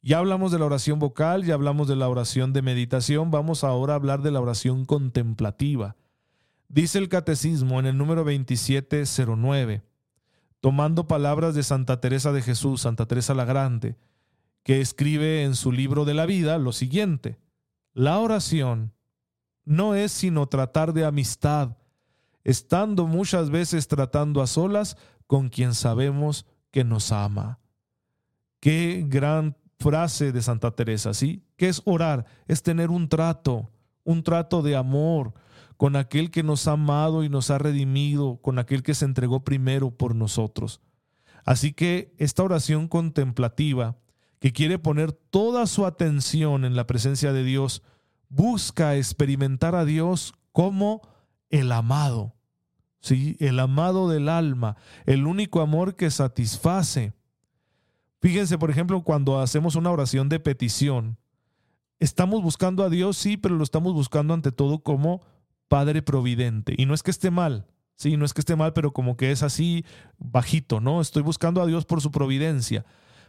Ya 0.03 0.19
hablamos 0.19 0.53
de 0.53 0.59
la 0.59 0.67
oración 0.67 0.99
vocal, 0.99 1.45
ya 1.45 1.55
hablamos 1.55 1.89
de 1.89 1.97
la 1.97 2.09
oración 2.09 2.53
de 2.53 2.63
meditación, 2.63 3.31
vamos 3.31 3.65
ahora 3.65 3.93
a 3.93 3.97
hablar 3.97 4.23
de 4.23 4.31
la 4.31 4.41
oración 4.41 4.85
contemplativa. 4.85 5.97
Dice 6.69 6.99
el 6.99 7.09
catecismo 7.09 7.79
en 7.79 7.87
el 7.87 7.97
número 7.97 8.25
2709, 8.25 9.83
tomando 10.61 11.07
palabras 11.07 11.55
de 11.55 11.63
Santa 11.63 12.01
Teresa 12.01 12.33
de 12.33 12.43
Jesús, 12.43 12.81
Santa 12.81 13.07
Teresa 13.07 13.35
la 13.35 13.45
Grande, 13.45 13.97
que 14.65 14.81
escribe 14.81 15.45
en 15.45 15.55
su 15.55 15.71
libro 15.71 16.05
de 16.05 16.15
la 16.15 16.27
vida 16.27 16.59
lo 16.59 16.73
siguiente, 16.73 17.39
la 17.93 18.19
oración 18.19 18.93
no 19.67 19.95
es 19.95 20.13
sino 20.13 20.47
tratar 20.47 20.95
de 20.95 21.05
amistad, 21.05 21.77
estando 22.45 23.07
muchas 23.07 23.51
veces 23.51 23.89
tratando 23.89 24.41
a 24.41 24.47
solas 24.47 24.97
con 25.27 25.51
quien 25.51 25.75
sabemos 25.75 26.47
que 26.71 26.85
nos 26.85 27.13
ama. 27.13 27.59
Qué 28.61 29.05
gran 29.07 29.57
frase 29.79 30.33
de 30.33 30.41
Santa 30.41 30.71
Teresa, 30.71 31.13
¿sí? 31.13 31.43
¿Qué 31.57 31.69
es 31.69 31.83
orar? 31.85 32.25
Es 32.47 32.63
tener 32.63 32.91
un 32.91 33.09
trato, 33.09 33.69
un 34.05 34.23
trato 34.23 34.63
de 34.63 34.77
amor 34.77 35.35
con 35.77 35.97
aquel 35.97 36.31
que 36.31 36.43
nos 36.43 36.69
ha 36.69 36.73
amado 36.73 37.23
y 37.25 37.29
nos 37.29 37.51
ha 37.51 37.59
redimido, 37.59 38.39
con 38.41 38.59
aquel 38.59 38.83
que 38.83 38.95
se 38.95 39.05
entregó 39.05 39.45
primero 39.45 39.91
por 39.91 40.15
nosotros. 40.15 40.81
Así 41.45 41.73
que 41.73 42.15
esta 42.19 42.43
oración 42.43 42.89
contemplativa, 42.89 43.97
que 44.39 44.53
quiere 44.53 44.79
poner 44.79 45.13
toda 45.13 45.67
su 45.67 45.87
atención 45.87 46.65
en 46.65 46.77
la 46.77 46.87
presencia 46.87 47.33
de 47.33 47.45
Dios, 47.45 47.83
busca 48.29 48.97
experimentar 48.97 49.75
a 49.75 49.85
Dios 49.85 50.35
como 50.53 51.03
el 51.51 51.73
amado, 51.73 52.35
¿sí? 53.01 53.37
El 53.41 53.59
amado 53.61 54.09
del 54.09 54.29
alma, 54.29 54.77
el 55.05 55.27
único 55.27 55.61
amor 55.61 55.97
que 55.97 56.11
satisface, 56.11 57.13
Fíjense, 58.21 58.59
por 58.59 58.71
ejemplo, 58.71 59.03
cuando 59.03 59.39
hacemos 59.41 59.77
una 59.77 59.91
oración 59.91 60.29
de 60.29 60.41
petición, 60.41 61.19
estamos 62.01 62.43
buscando 62.43 62.83
a 62.83 62.91
Dios, 62.91 63.17
sí, 63.17 63.37
pero 63.37 63.55
lo 63.55 63.63
estamos 63.63 63.93
buscando 63.93 64.35
ante 64.35 64.53
todo 64.53 64.81
como 64.81 65.21
Padre 65.69 66.03
Providente. 66.03 66.75
Y 66.77 66.87
no 66.87 66.95
es 66.95 67.05
que 67.05 67.13
esté 67.13 67.31
mal, 67.31 67.67
sí, 67.95 68.17
no 68.17 68.25
es 68.25 68.35
que 68.35 68.41
esté 68.41 68.57
mal, 68.57 68.73
pero 68.73 68.93
como 68.93 69.17
que 69.17 69.31
es 69.31 69.43
así 69.43 69.85
bajito, 70.19 70.81
¿no? 70.81 71.01
Estoy 71.01 71.23
buscando 71.23 71.63
a 71.63 71.67
Dios 71.67 71.85
por 71.85 72.01
su 72.01 72.11
providencia, 72.11 72.85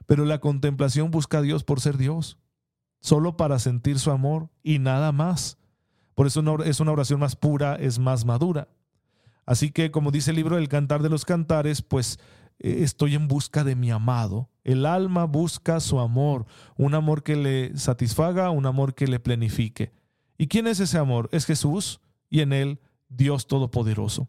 pero 0.05 0.25
la 0.25 0.39
contemplación 0.39 1.11
busca 1.11 1.39
a 1.39 1.41
Dios 1.43 1.63
por 1.63 1.81
ser 1.81 1.97
Dios, 1.97 2.39
solo 2.99 3.37
para 3.37 3.59
sentir 3.59 3.99
su 3.99 4.11
amor 4.11 4.49
y 4.63 4.79
nada 4.79 5.11
más. 5.11 5.57
Por 6.15 6.27
eso 6.27 6.41
es 6.63 6.79
una 6.79 6.91
oración 6.91 7.19
más 7.19 7.35
pura, 7.35 7.75
es 7.75 7.99
más 7.99 8.25
madura. 8.25 8.67
Así 9.45 9.71
que, 9.71 9.91
como 9.91 10.11
dice 10.11 10.31
el 10.31 10.35
libro 10.35 10.55
del 10.55 10.67
Cantar 10.67 11.01
de 11.01 11.09
los 11.09 11.23
Cantares, 11.23 11.81
pues 11.81 12.19
eh, 12.59 12.79
estoy 12.81 13.15
en 13.15 13.27
busca 13.27 13.63
de 13.63 13.75
mi 13.75 13.91
amado. 13.91 14.49
El 14.63 14.85
alma 14.85 15.25
busca 15.25 15.79
su 15.79 15.99
amor, 15.99 16.45
un 16.75 16.95
amor 16.95 17.23
que 17.23 17.35
le 17.35 17.77
satisfaga, 17.77 18.49
un 18.49 18.65
amor 18.65 18.93
que 18.93 19.07
le 19.07 19.19
plenifique. 19.19 19.93
¿Y 20.37 20.47
quién 20.47 20.67
es 20.67 20.79
ese 20.79 20.97
amor? 20.97 21.29
Es 21.31 21.45
Jesús 21.45 22.01
y 22.29 22.41
en 22.41 22.51
él 22.51 22.79
Dios 23.09 23.47
Todopoderoso. 23.47 24.27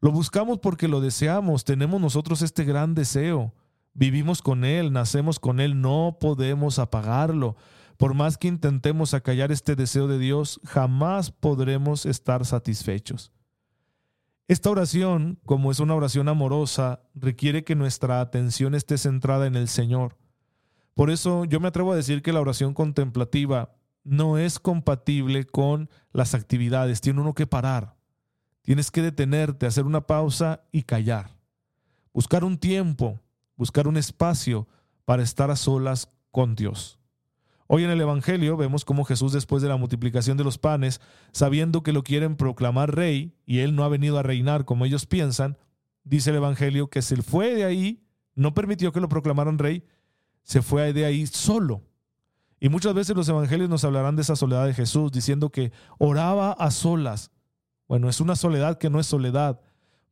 Lo 0.00 0.12
buscamos 0.12 0.58
porque 0.58 0.88
lo 0.88 1.00
deseamos, 1.00 1.64
tenemos 1.64 2.00
nosotros 2.00 2.42
este 2.42 2.64
gran 2.64 2.94
deseo. 2.94 3.54
Vivimos 3.98 4.42
con 4.42 4.66
Él, 4.66 4.92
nacemos 4.92 5.40
con 5.40 5.58
Él, 5.58 5.80
no 5.80 6.18
podemos 6.20 6.78
apagarlo. 6.78 7.56
Por 7.96 8.12
más 8.12 8.36
que 8.36 8.46
intentemos 8.46 9.14
acallar 9.14 9.50
este 9.50 9.74
deseo 9.74 10.06
de 10.06 10.18
Dios, 10.18 10.60
jamás 10.64 11.30
podremos 11.30 12.04
estar 12.04 12.44
satisfechos. 12.44 13.32
Esta 14.48 14.68
oración, 14.68 15.40
como 15.46 15.70
es 15.70 15.80
una 15.80 15.94
oración 15.94 16.28
amorosa, 16.28 17.00
requiere 17.14 17.64
que 17.64 17.74
nuestra 17.74 18.20
atención 18.20 18.74
esté 18.74 18.98
centrada 18.98 19.46
en 19.46 19.56
el 19.56 19.66
Señor. 19.66 20.18
Por 20.92 21.08
eso 21.08 21.46
yo 21.46 21.58
me 21.58 21.68
atrevo 21.68 21.92
a 21.92 21.96
decir 21.96 22.20
que 22.20 22.34
la 22.34 22.42
oración 22.42 22.74
contemplativa 22.74 23.76
no 24.04 24.36
es 24.36 24.58
compatible 24.58 25.46
con 25.46 25.88
las 26.12 26.34
actividades. 26.34 27.00
Tiene 27.00 27.22
uno 27.22 27.34
que 27.34 27.46
parar. 27.46 27.96
Tienes 28.60 28.90
que 28.90 29.00
detenerte, 29.00 29.64
hacer 29.64 29.86
una 29.86 30.06
pausa 30.06 30.64
y 30.70 30.82
callar. 30.82 31.34
Buscar 32.12 32.44
un 32.44 32.58
tiempo, 32.58 33.20
buscar 33.56 33.88
un 33.88 33.96
espacio 33.96 34.68
para 35.04 35.22
estar 35.22 35.50
a 35.50 35.56
solas 35.56 36.10
con 36.30 36.54
Dios. 36.54 36.98
Hoy 37.68 37.82
en 37.82 37.90
el 37.90 38.00
Evangelio 38.00 38.56
vemos 38.56 38.84
cómo 38.84 39.04
Jesús 39.04 39.32
después 39.32 39.60
de 39.62 39.68
la 39.68 39.76
multiplicación 39.76 40.36
de 40.36 40.44
los 40.44 40.58
panes, 40.58 41.00
sabiendo 41.32 41.82
que 41.82 41.92
lo 41.92 42.04
quieren 42.04 42.36
proclamar 42.36 42.94
rey 42.94 43.34
y 43.44 43.58
él 43.58 43.74
no 43.74 43.82
ha 43.82 43.88
venido 43.88 44.18
a 44.18 44.22
reinar 44.22 44.64
como 44.64 44.84
ellos 44.84 45.06
piensan, 45.06 45.58
dice 46.04 46.30
el 46.30 46.36
Evangelio 46.36 46.88
que 46.88 47.02
se 47.02 47.20
fue 47.22 47.54
de 47.54 47.64
ahí, 47.64 48.04
no 48.36 48.54
permitió 48.54 48.92
que 48.92 49.00
lo 49.00 49.08
proclamaran 49.08 49.58
rey, 49.58 49.84
se 50.42 50.62
fue 50.62 50.92
de 50.92 51.04
ahí 51.06 51.26
solo. 51.26 51.82
Y 52.60 52.68
muchas 52.68 52.94
veces 52.94 53.16
los 53.16 53.28
evangelios 53.28 53.68
nos 53.68 53.84
hablarán 53.84 54.16
de 54.16 54.22
esa 54.22 54.36
soledad 54.36 54.66
de 54.66 54.74
Jesús, 54.74 55.12
diciendo 55.12 55.50
que 55.50 55.72
oraba 55.98 56.52
a 56.52 56.70
solas. 56.70 57.30
Bueno, 57.88 58.08
es 58.08 58.20
una 58.20 58.36
soledad 58.36 58.78
que 58.78 58.88
no 58.88 59.00
es 59.00 59.06
soledad, 59.06 59.60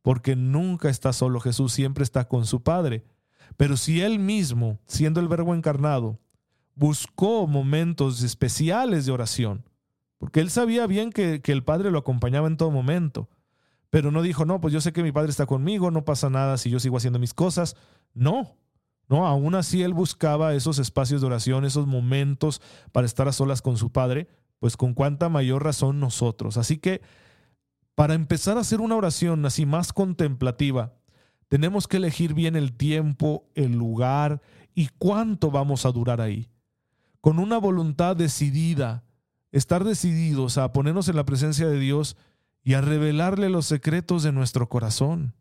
porque 0.01 0.35
nunca 0.35 0.89
está 0.89 1.13
solo 1.13 1.39
Jesús, 1.39 1.73
siempre 1.73 2.03
está 2.03 2.27
con 2.27 2.45
su 2.45 2.61
Padre. 2.61 3.05
Pero 3.57 3.77
si 3.77 4.01
él 4.01 4.19
mismo, 4.19 4.79
siendo 4.87 5.19
el 5.19 5.27
verbo 5.27 5.55
encarnado, 5.55 6.19
buscó 6.75 7.47
momentos 7.47 8.21
especiales 8.21 9.05
de 9.05 9.11
oración, 9.11 9.69
porque 10.17 10.39
él 10.39 10.49
sabía 10.49 10.87
bien 10.87 11.11
que, 11.11 11.41
que, 11.41 11.51
el 11.51 11.63
Padre 11.63 11.91
lo 11.91 11.99
acompañaba 11.99 12.47
en 12.47 12.57
todo 12.57 12.71
momento, 12.71 13.29
pero 13.89 14.11
no 14.11 14.21
dijo, 14.21 14.45
no, 14.45 14.59
pues 14.59 14.73
yo 14.73 14.81
sé 14.81 14.91
que 14.91 15.03
mi 15.03 15.11
Padre 15.11 15.29
está 15.29 15.45
conmigo, 15.45 15.91
no 15.91 16.03
pasa 16.03 16.29
nada 16.29 16.57
si 16.57 16.69
yo 16.69 16.79
sigo 16.79 16.97
haciendo 16.97 17.19
mis 17.19 17.33
cosas. 17.33 17.75
No, 18.13 18.57
no, 19.07 19.27
aún 19.27 19.55
así 19.55 19.83
él 19.83 19.93
buscaba 19.93 20.53
esos 20.53 20.79
espacios 20.79 21.21
de 21.21 21.27
oración, 21.27 21.65
esos 21.65 21.85
momentos 21.85 22.61
para 22.91 23.05
estar 23.05 23.27
a 23.27 23.31
solas 23.31 23.61
con 23.61 23.77
su 23.77 23.91
Padre, 23.91 24.27
pues 24.59 24.77
con 24.77 24.93
cuánta 24.93 25.29
mayor 25.29 25.63
razón 25.63 25.99
nosotros. 25.99 26.57
Así 26.57 26.77
que 26.77 27.01
para 27.93 28.15
empezar 28.15 28.57
a 28.57 28.61
hacer 28.61 28.81
una 28.81 28.95
oración 28.95 29.45
así 29.45 29.65
más 29.65 29.93
contemplativa, 29.93 30.93
tenemos 31.47 31.87
que 31.87 31.97
elegir 31.97 32.33
bien 32.33 32.55
el 32.55 32.73
tiempo, 32.73 33.45
el 33.55 33.73
lugar 33.73 34.41
y 34.73 34.89
cuánto 34.97 35.51
vamos 35.51 35.85
a 35.85 35.91
durar 35.91 36.21
ahí 36.21 36.49
con 37.25 37.39
una 37.39 37.57
voluntad 37.57 38.15
decidida, 38.15 39.03
estar 39.51 39.83
decididos 39.83 40.59
a 40.59 40.71
ponernos 40.71 41.09
en 41.09 41.15
la 41.15 41.25
presencia 41.25 41.67
de 41.67 41.79
Dios 41.79 42.17
y 42.63 42.75
a 42.75 42.81
revelarle 42.81 43.49
los 43.49 43.65
secretos 43.65 44.21
de 44.21 44.31
nuestro 44.31 44.69
corazón 44.69 45.33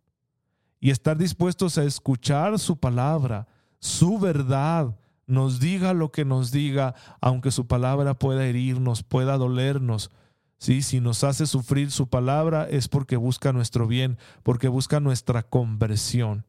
y 0.81 0.89
estar 0.89 1.19
dispuestos 1.19 1.77
a 1.77 1.85
escuchar 1.85 2.59
su 2.59 2.79
palabra, 2.79 3.49
su 3.81 4.19
verdad, 4.19 4.97
nos 5.27 5.61
diga 5.61 5.93
lo 5.93 6.11
que 6.11 6.25
nos 6.25 6.53
diga, 6.53 6.95
aunque 7.21 7.51
su 7.51 7.67
palabra 7.67 8.19
pueda 8.19 8.47
herirnos, 8.47 9.03
pueda 9.03 9.37
dolernos. 9.37 10.11
¿Sí? 10.59 10.83
Si 10.83 11.01
nos 11.01 11.25
hace 11.25 11.47
sufrir 11.47 11.91
su 11.91 12.09
palabra 12.09 12.67
es 12.69 12.89
porque 12.89 13.17
busca 13.17 13.53
nuestro 13.53 13.87
bien, 13.87 14.19
porque 14.43 14.69
busca 14.69 15.01
nuestra 15.01 15.43
conversión. 15.43 16.47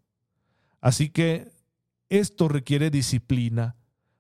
Así 0.82 1.10
que 1.10 1.52
esto 2.10 2.48
requiere 2.48 2.90
disciplina, 2.90 3.76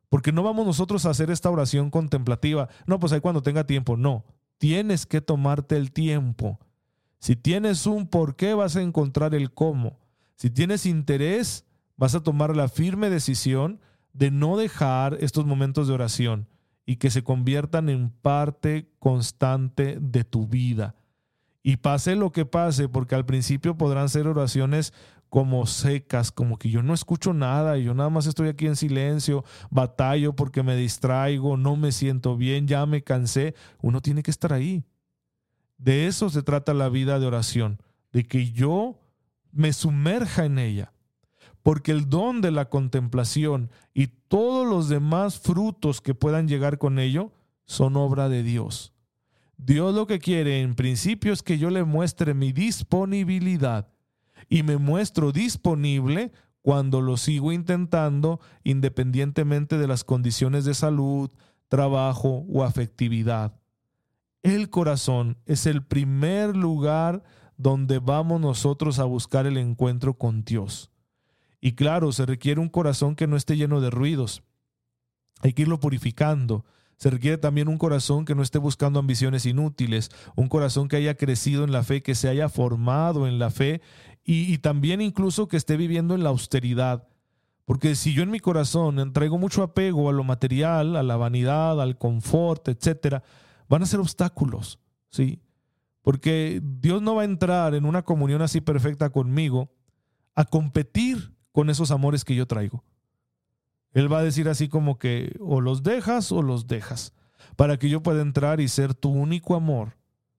porque 0.10 0.32
no 0.32 0.44
vamos 0.44 0.66
nosotros 0.66 1.06
a 1.06 1.12
hacer 1.12 1.30
esta 1.30 1.50
oración 1.50 1.90
contemplativa. 1.90 2.70
No, 2.88 3.00
pues 3.00 3.14
ahí 3.14 3.22
cuando 3.22 3.44
tenga 3.44 3.66
tiempo. 3.66 3.98
No, 3.98 4.26
tienes 4.58 5.06
que 5.06 5.22
tomarte 5.22 5.78
el 5.78 5.92
tiempo. 5.92 6.60
Si 7.20 7.36
tienes 7.36 7.86
un 7.88 8.08
por 8.08 8.36
qué, 8.36 8.54
vas 8.54 8.76
a 8.76 8.82
encontrar 8.82 9.34
el 9.36 9.54
cómo. 9.54 10.00
Si 10.36 10.50
tienes 10.50 10.86
interés, 10.86 11.66
vas 11.98 12.16
a 12.16 12.22
tomar 12.22 12.56
la 12.56 12.68
firme 12.68 13.10
decisión 13.10 13.80
de 14.14 14.32
no 14.32 14.58
dejar 14.58 15.18
estos 15.22 15.46
momentos 15.46 15.88
de 15.88 15.94
oración 15.94 16.48
y 16.86 16.98
que 16.98 17.10
se 17.10 17.24
conviertan 17.24 17.90
en 17.90 18.10
parte 18.10 18.90
constante 19.00 19.98
de 20.00 20.24
tu 20.24 20.48
vida. 20.48 20.96
Y 21.64 21.78
pase 21.78 22.16
lo 22.16 22.32
que 22.32 22.46
pase, 22.46 22.88
porque 22.88 23.16
al 23.16 23.26
principio 23.26 23.76
podrán 23.76 24.10
ser 24.10 24.28
oraciones 24.28 24.94
como 25.30 25.66
secas, 25.66 26.32
como 26.32 26.58
que 26.58 26.70
yo 26.70 26.84
no 26.84 26.94
escucho 26.94 27.34
nada, 27.34 27.78
yo 27.78 27.94
nada 27.94 28.10
más 28.10 28.28
estoy 28.28 28.50
aquí 28.50 28.68
en 28.68 28.76
silencio, 28.76 29.44
batallo 29.70 30.36
porque 30.36 30.64
me 30.64 30.76
distraigo, 30.76 31.58
no 31.58 31.76
me 31.76 31.92
siento 31.92 32.38
bien, 32.38 32.68
ya 32.68 32.86
me 32.86 33.04
cansé. 33.04 33.56
Uno 33.82 34.02
tiene 34.02 34.24
que 34.24 34.32
estar 34.32 34.54
ahí. 34.54 34.86
De 35.78 36.08
eso 36.08 36.30
se 36.30 36.42
trata 36.42 36.74
la 36.74 36.88
vida 36.88 37.20
de 37.20 37.26
oración, 37.26 37.82
de 38.14 38.24
que 38.24 38.52
yo 38.52 39.00
me 39.52 39.74
sumerja 39.74 40.46
en 40.46 40.60
ella. 40.60 40.94
Porque 41.66 41.92
el 41.92 42.12
don 42.12 42.42
de 42.42 42.52
la 42.52 42.70
contemplación 42.70 43.72
y 43.92 44.06
todos 44.28 44.68
los 44.68 44.88
demás 44.88 45.40
frutos 45.40 46.00
que 46.00 46.14
puedan 46.14 46.48
llegar 46.48 46.78
con 46.78 47.00
ello 47.00 47.32
son 47.66 47.98
obra 47.98 48.30
de 48.30 48.44
Dios. 48.44 48.94
Dios 49.58 49.96
lo 49.96 50.06
que 50.06 50.20
quiere 50.20 50.62
en 50.62 50.76
principio 50.76 51.34
es 51.34 51.42
que 51.42 51.58
yo 51.58 51.72
le 51.72 51.84
muestre 51.84 52.36
mi 52.36 52.52
disponibilidad 52.52 53.88
y 54.48 54.62
me 54.62 54.78
muestro 54.78 55.32
disponible 55.32 56.32
cuando 56.62 57.02
lo 57.02 57.18
sigo 57.18 57.52
intentando 57.52 58.40
independientemente 58.64 59.80
de 59.80 59.88
las 59.88 60.04
condiciones 60.04 60.66
de 60.66 60.76
salud, 60.76 61.32
trabajo 61.68 62.46
o 62.48 62.64
afectividad. 62.64 63.60
El 64.44 64.70
corazón 64.70 65.40
es 65.48 65.66
el 65.66 65.84
primer 65.84 66.56
lugar 66.56 67.24
donde 67.58 67.98
vamos 67.98 68.40
nosotros 68.40 69.00
a 69.00 69.06
buscar 69.06 69.48
el 69.48 69.58
encuentro 69.58 70.14
con 70.14 70.44
Dios. 70.44 70.92
Y 71.66 71.72
claro, 71.72 72.12
se 72.12 72.28
requiere 72.28 72.62
un 72.62 72.70
corazón 72.70 73.16
que 73.16 73.26
no 73.26 73.36
esté 73.36 73.58
lleno 73.58 73.82
de 73.82 73.90
ruidos. 73.90 74.44
Hay 75.42 75.54
que 75.54 75.64
irlo 75.64 75.80
purificando. 75.80 76.64
Se 76.96 77.10
requiere 77.10 77.40
también 77.40 77.68
un 77.68 77.80
corazón 77.80 78.24
que 78.24 78.36
no 78.36 78.44
esté 78.44 78.60
buscando 78.60 79.00
ambiciones 79.00 79.48
inútiles, 79.48 80.12
un 80.36 80.48
corazón 80.48 80.88
que 80.88 80.98
haya 80.98 81.18
crecido 81.18 81.64
en 81.64 81.72
la 81.72 81.82
fe, 81.82 82.04
que 82.04 82.14
se 82.14 82.30
haya 82.30 82.50
formado 82.50 83.28
en 83.28 83.40
la 83.40 83.50
fe 83.50 83.82
y, 84.24 84.56
también 84.60 85.02
incluso 85.02 85.48
que 85.48 85.58
esté 85.58 85.76
viviendo 85.76 86.14
en 86.14 86.22
la 86.22 86.30
austeridad. 86.30 87.08
Porque 87.66 87.96
si 87.96 88.14
yo 88.14 88.22
en 88.22 88.30
mi 88.30 88.40
corazón 88.40 89.12
traigo 89.12 89.40
mucho 89.40 89.64
apego 89.64 90.08
a 90.08 90.14
lo 90.14 90.24
material, 90.24 90.96
a 90.96 91.02
la 91.02 91.18
vanidad, 91.18 91.82
al 91.82 91.98
confort, 91.98 92.68
etcétera, 92.68 93.24
van 93.68 93.82
a 93.82 93.88
ser 93.88 94.00
obstáculos, 94.00 94.78
¿sí? 95.10 95.42
Porque 96.04 96.62
Dios 96.64 97.02
no 97.02 97.16
va 97.16 97.24
a 97.24 97.26
entrar 97.26 97.74
en 97.74 97.86
una 97.86 98.04
comunión 98.04 98.44
así 98.44 98.62
perfecta 98.62 99.10
conmigo 99.10 99.72
a 100.36 100.46
competir 100.46 101.35
con 101.56 101.70
esos 101.70 101.90
amores 101.92 102.26
que 102.26 102.36
yo 102.36 102.46
traigo. 102.46 102.84
Él 103.94 104.12
va 104.12 104.20
a 104.20 104.24
decir 104.24 104.50
así 104.50 104.68
como 104.68 105.00
que 105.00 105.36
o 105.40 105.62
los 105.62 105.82
dejas 105.82 106.32
o 106.34 106.42
los 106.42 106.68
dejas, 106.68 107.14
para 107.56 107.80
que 107.80 107.90
yo 107.90 108.04
pueda 108.04 108.22
entrar 108.22 108.60
y 108.60 108.68
ser 108.68 108.94
tu 108.94 109.10
único 109.10 109.56
amor 109.56 109.96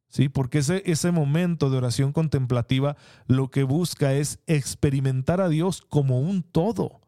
¿sí? 0.08 0.28
Porque 0.28 0.58
ese, 0.58 0.82
ese 0.86 1.10
momento 1.10 1.70
de 1.70 1.78
oración 1.78 2.12
contemplativa 2.12 2.96
lo 3.26 3.50
que 3.50 3.62
busca 3.64 4.14
es 4.14 4.38
experimentar 4.46 5.40
a 5.40 5.48
Dios 5.48 5.82
como 5.88 6.20
un 6.20 6.42
todo, 6.42 7.00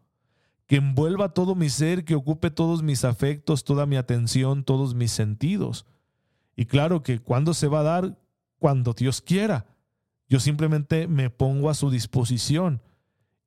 que 0.67 0.77
envuelva 0.77 1.35
todo 1.35 1.55
mi 1.55 1.69
ser, 1.69 2.05
que 2.05 2.15
ocupe 2.15 2.51
todos 2.51 2.83
mis 2.83 3.05
afectos, 3.05 3.65
toda 3.65 3.87
mi 3.87 3.97
atención, 3.97 4.65
todos 4.65 4.95
mis 4.95 5.13
sentidos. 5.13 5.87
Y 6.57 6.67
claro 6.67 7.03
que 7.03 7.19
cuando 7.19 7.55
se 7.55 7.69
va 7.69 7.81
a 7.81 7.85
dar, 7.85 8.19
cuando 8.59 8.93
Dios 8.93 9.21
quiera. 9.21 9.67
Yo 10.29 10.41
simplemente 10.41 11.07
me 11.09 11.31
pongo 11.31 11.71
a 11.71 11.75
su 11.75 11.91
disposición. 11.91 12.83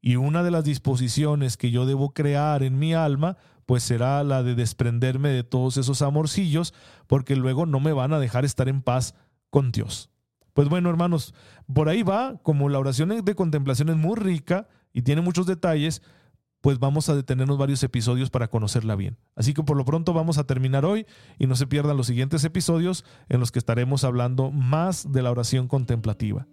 Y 0.01 0.15
una 0.15 0.43
de 0.43 0.51
las 0.51 0.63
disposiciones 0.63 1.57
que 1.57 1.71
yo 1.71 1.85
debo 1.85 2.13
crear 2.13 2.63
en 2.63 2.79
mi 2.79 2.93
alma, 2.93 3.37
pues 3.65 3.83
será 3.83 4.23
la 4.23 4.41
de 4.43 4.55
desprenderme 4.55 5.29
de 5.29 5.43
todos 5.43 5.77
esos 5.77 6.01
amorcillos, 6.01 6.73
porque 7.07 7.35
luego 7.35 7.65
no 7.65 7.79
me 7.79 7.93
van 7.93 8.11
a 8.11 8.19
dejar 8.19 8.43
estar 8.43 8.67
en 8.67 8.81
paz 8.81 9.13
con 9.49 9.71
Dios. 9.71 10.09
Pues 10.53 10.67
bueno, 10.69 10.89
hermanos, 10.89 11.33
por 11.71 11.87
ahí 11.87 12.03
va, 12.03 12.39
como 12.43 12.67
la 12.67 12.79
oración 12.79 13.23
de 13.23 13.35
contemplación 13.35 13.89
es 13.89 13.95
muy 13.95 14.15
rica 14.15 14.67
y 14.91 15.03
tiene 15.03 15.21
muchos 15.21 15.45
detalles, 15.45 16.01
pues 16.61 16.77
vamos 16.79 17.09
a 17.09 17.15
detenernos 17.15 17.57
varios 17.57 17.83
episodios 17.83 18.29
para 18.29 18.49
conocerla 18.49 18.95
bien. 18.95 19.17
Así 19.35 19.53
que 19.53 19.63
por 19.63 19.77
lo 19.77 19.85
pronto 19.85 20.13
vamos 20.13 20.37
a 20.37 20.45
terminar 20.45 20.85
hoy 20.85 21.05
y 21.39 21.47
no 21.47 21.55
se 21.55 21.67
pierdan 21.67 21.97
los 21.97 22.07
siguientes 22.07 22.43
episodios 22.43 23.03
en 23.29 23.39
los 23.39 23.51
que 23.51 23.59
estaremos 23.59 24.03
hablando 24.03 24.51
más 24.51 25.11
de 25.11 25.21
la 25.21 25.31
oración 25.31 25.67
contemplativa. 25.67 26.47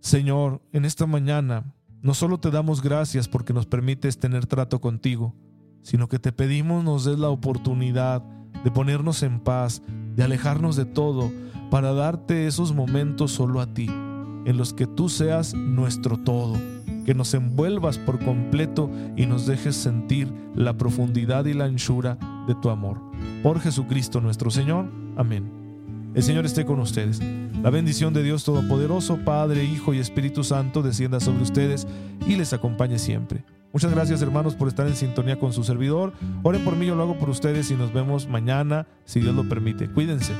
Señor, 0.00 0.60
en 0.72 0.84
esta 0.84 1.06
mañana 1.06 1.74
no 2.08 2.14
solo 2.14 2.40
te 2.40 2.50
damos 2.50 2.80
gracias 2.80 3.28
porque 3.28 3.52
nos 3.52 3.66
permites 3.66 4.18
tener 4.18 4.46
trato 4.46 4.80
contigo, 4.80 5.34
sino 5.82 6.08
que 6.08 6.18
te 6.18 6.32
pedimos 6.32 6.82
nos 6.82 7.04
des 7.04 7.18
la 7.18 7.28
oportunidad 7.28 8.22
de 8.64 8.70
ponernos 8.70 9.22
en 9.22 9.40
paz, 9.40 9.82
de 10.16 10.22
alejarnos 10.22 10.74
de 10.74 10.86
todo, 10.86 11.30
para 11.70 11.92
darte 11.92 12.46
esos 12.46 12.72
momentos 12.72 13.32
solo 13.32 13.60
a 13.60 13.74
ti, 13.74 13.88
en 13.90 14.56
los 14.56 14.72
que 14.72 14.86
tú 14.86 15.10
seas 15.10 15.52
nuestro 15.52 16.16
todo, 16.16 16.54
que 17.04 17.12
nos 17.12 17.34
envuelvas 17.34 17.98
por 17.98 18.24
completo 18.24 18.90
y 19.14 19.26
nos 19.26 19.44
dejes 19.44 19.76
sentir 19.76 20.32
la 20.54 20.78
profundidad 20.78 21.44
y 21.44 21.52
la 21.52 21.66
anchura 21.66 22.16
de 22.46 22.54
tu 22.54 22.70
amor. 22.70 23.02
Por 23.42 23.60
Jesucristo 23.60 24.22
nuestro 24.22 24.50
Señor. 24.50 24.90
Amén. 25.18 25.57
El 26.14 26.22
Señor 26.22 26.46
esté 26.46 26.64
con 26.64 26.80
ustedes. 26.80 27.20
La 27.62 27.70
bendición 27.70 28.14
de 28.14 28.22
Dios 28.22 28.44
Todopoderoso, 28.44 29.18
Padre, 29.24 29.64
Hijo 29.64 29.94
y 29.94 29.98
Espíritu 29.98 30.42
Santo, 30.42 30.82
descienda 30.82 31.20
sobre 31.20 31.42
ustedes 31.42 31.86
y 32.26 32.36
les 32.36 32.52
acompañe 32.52 32.98
siempre. 32.98 33.44
Muchas 33.72 33.92
gracias 33.92 34.22
hermanos 34.22 34.54
por 34.54 34.68
estar 34.68 34.86
en 34.86 34.96
sintonía 34.96 35.38
con 35.38 35.52
su 35.52 35.62
servidor. 35.64 36.14
Oren 36.42 36.64
por 36.64 36.76
mí, 36.76 36.86
yo 36.86 36.94
lo 36.94 37.02
hago 37.02 37.18
por 37.18 37.28
ustedes 37.28 37.70
y 37.70 37.74
nos 37.74 37.92
vemos 37.92 38.26
mañana, 38.26 38.86
si 39.04 39.20
Dios 39.20 39.34
lo 39.34 39.48
permite. 39.48 39.88
Cuídense. 39.88 40.32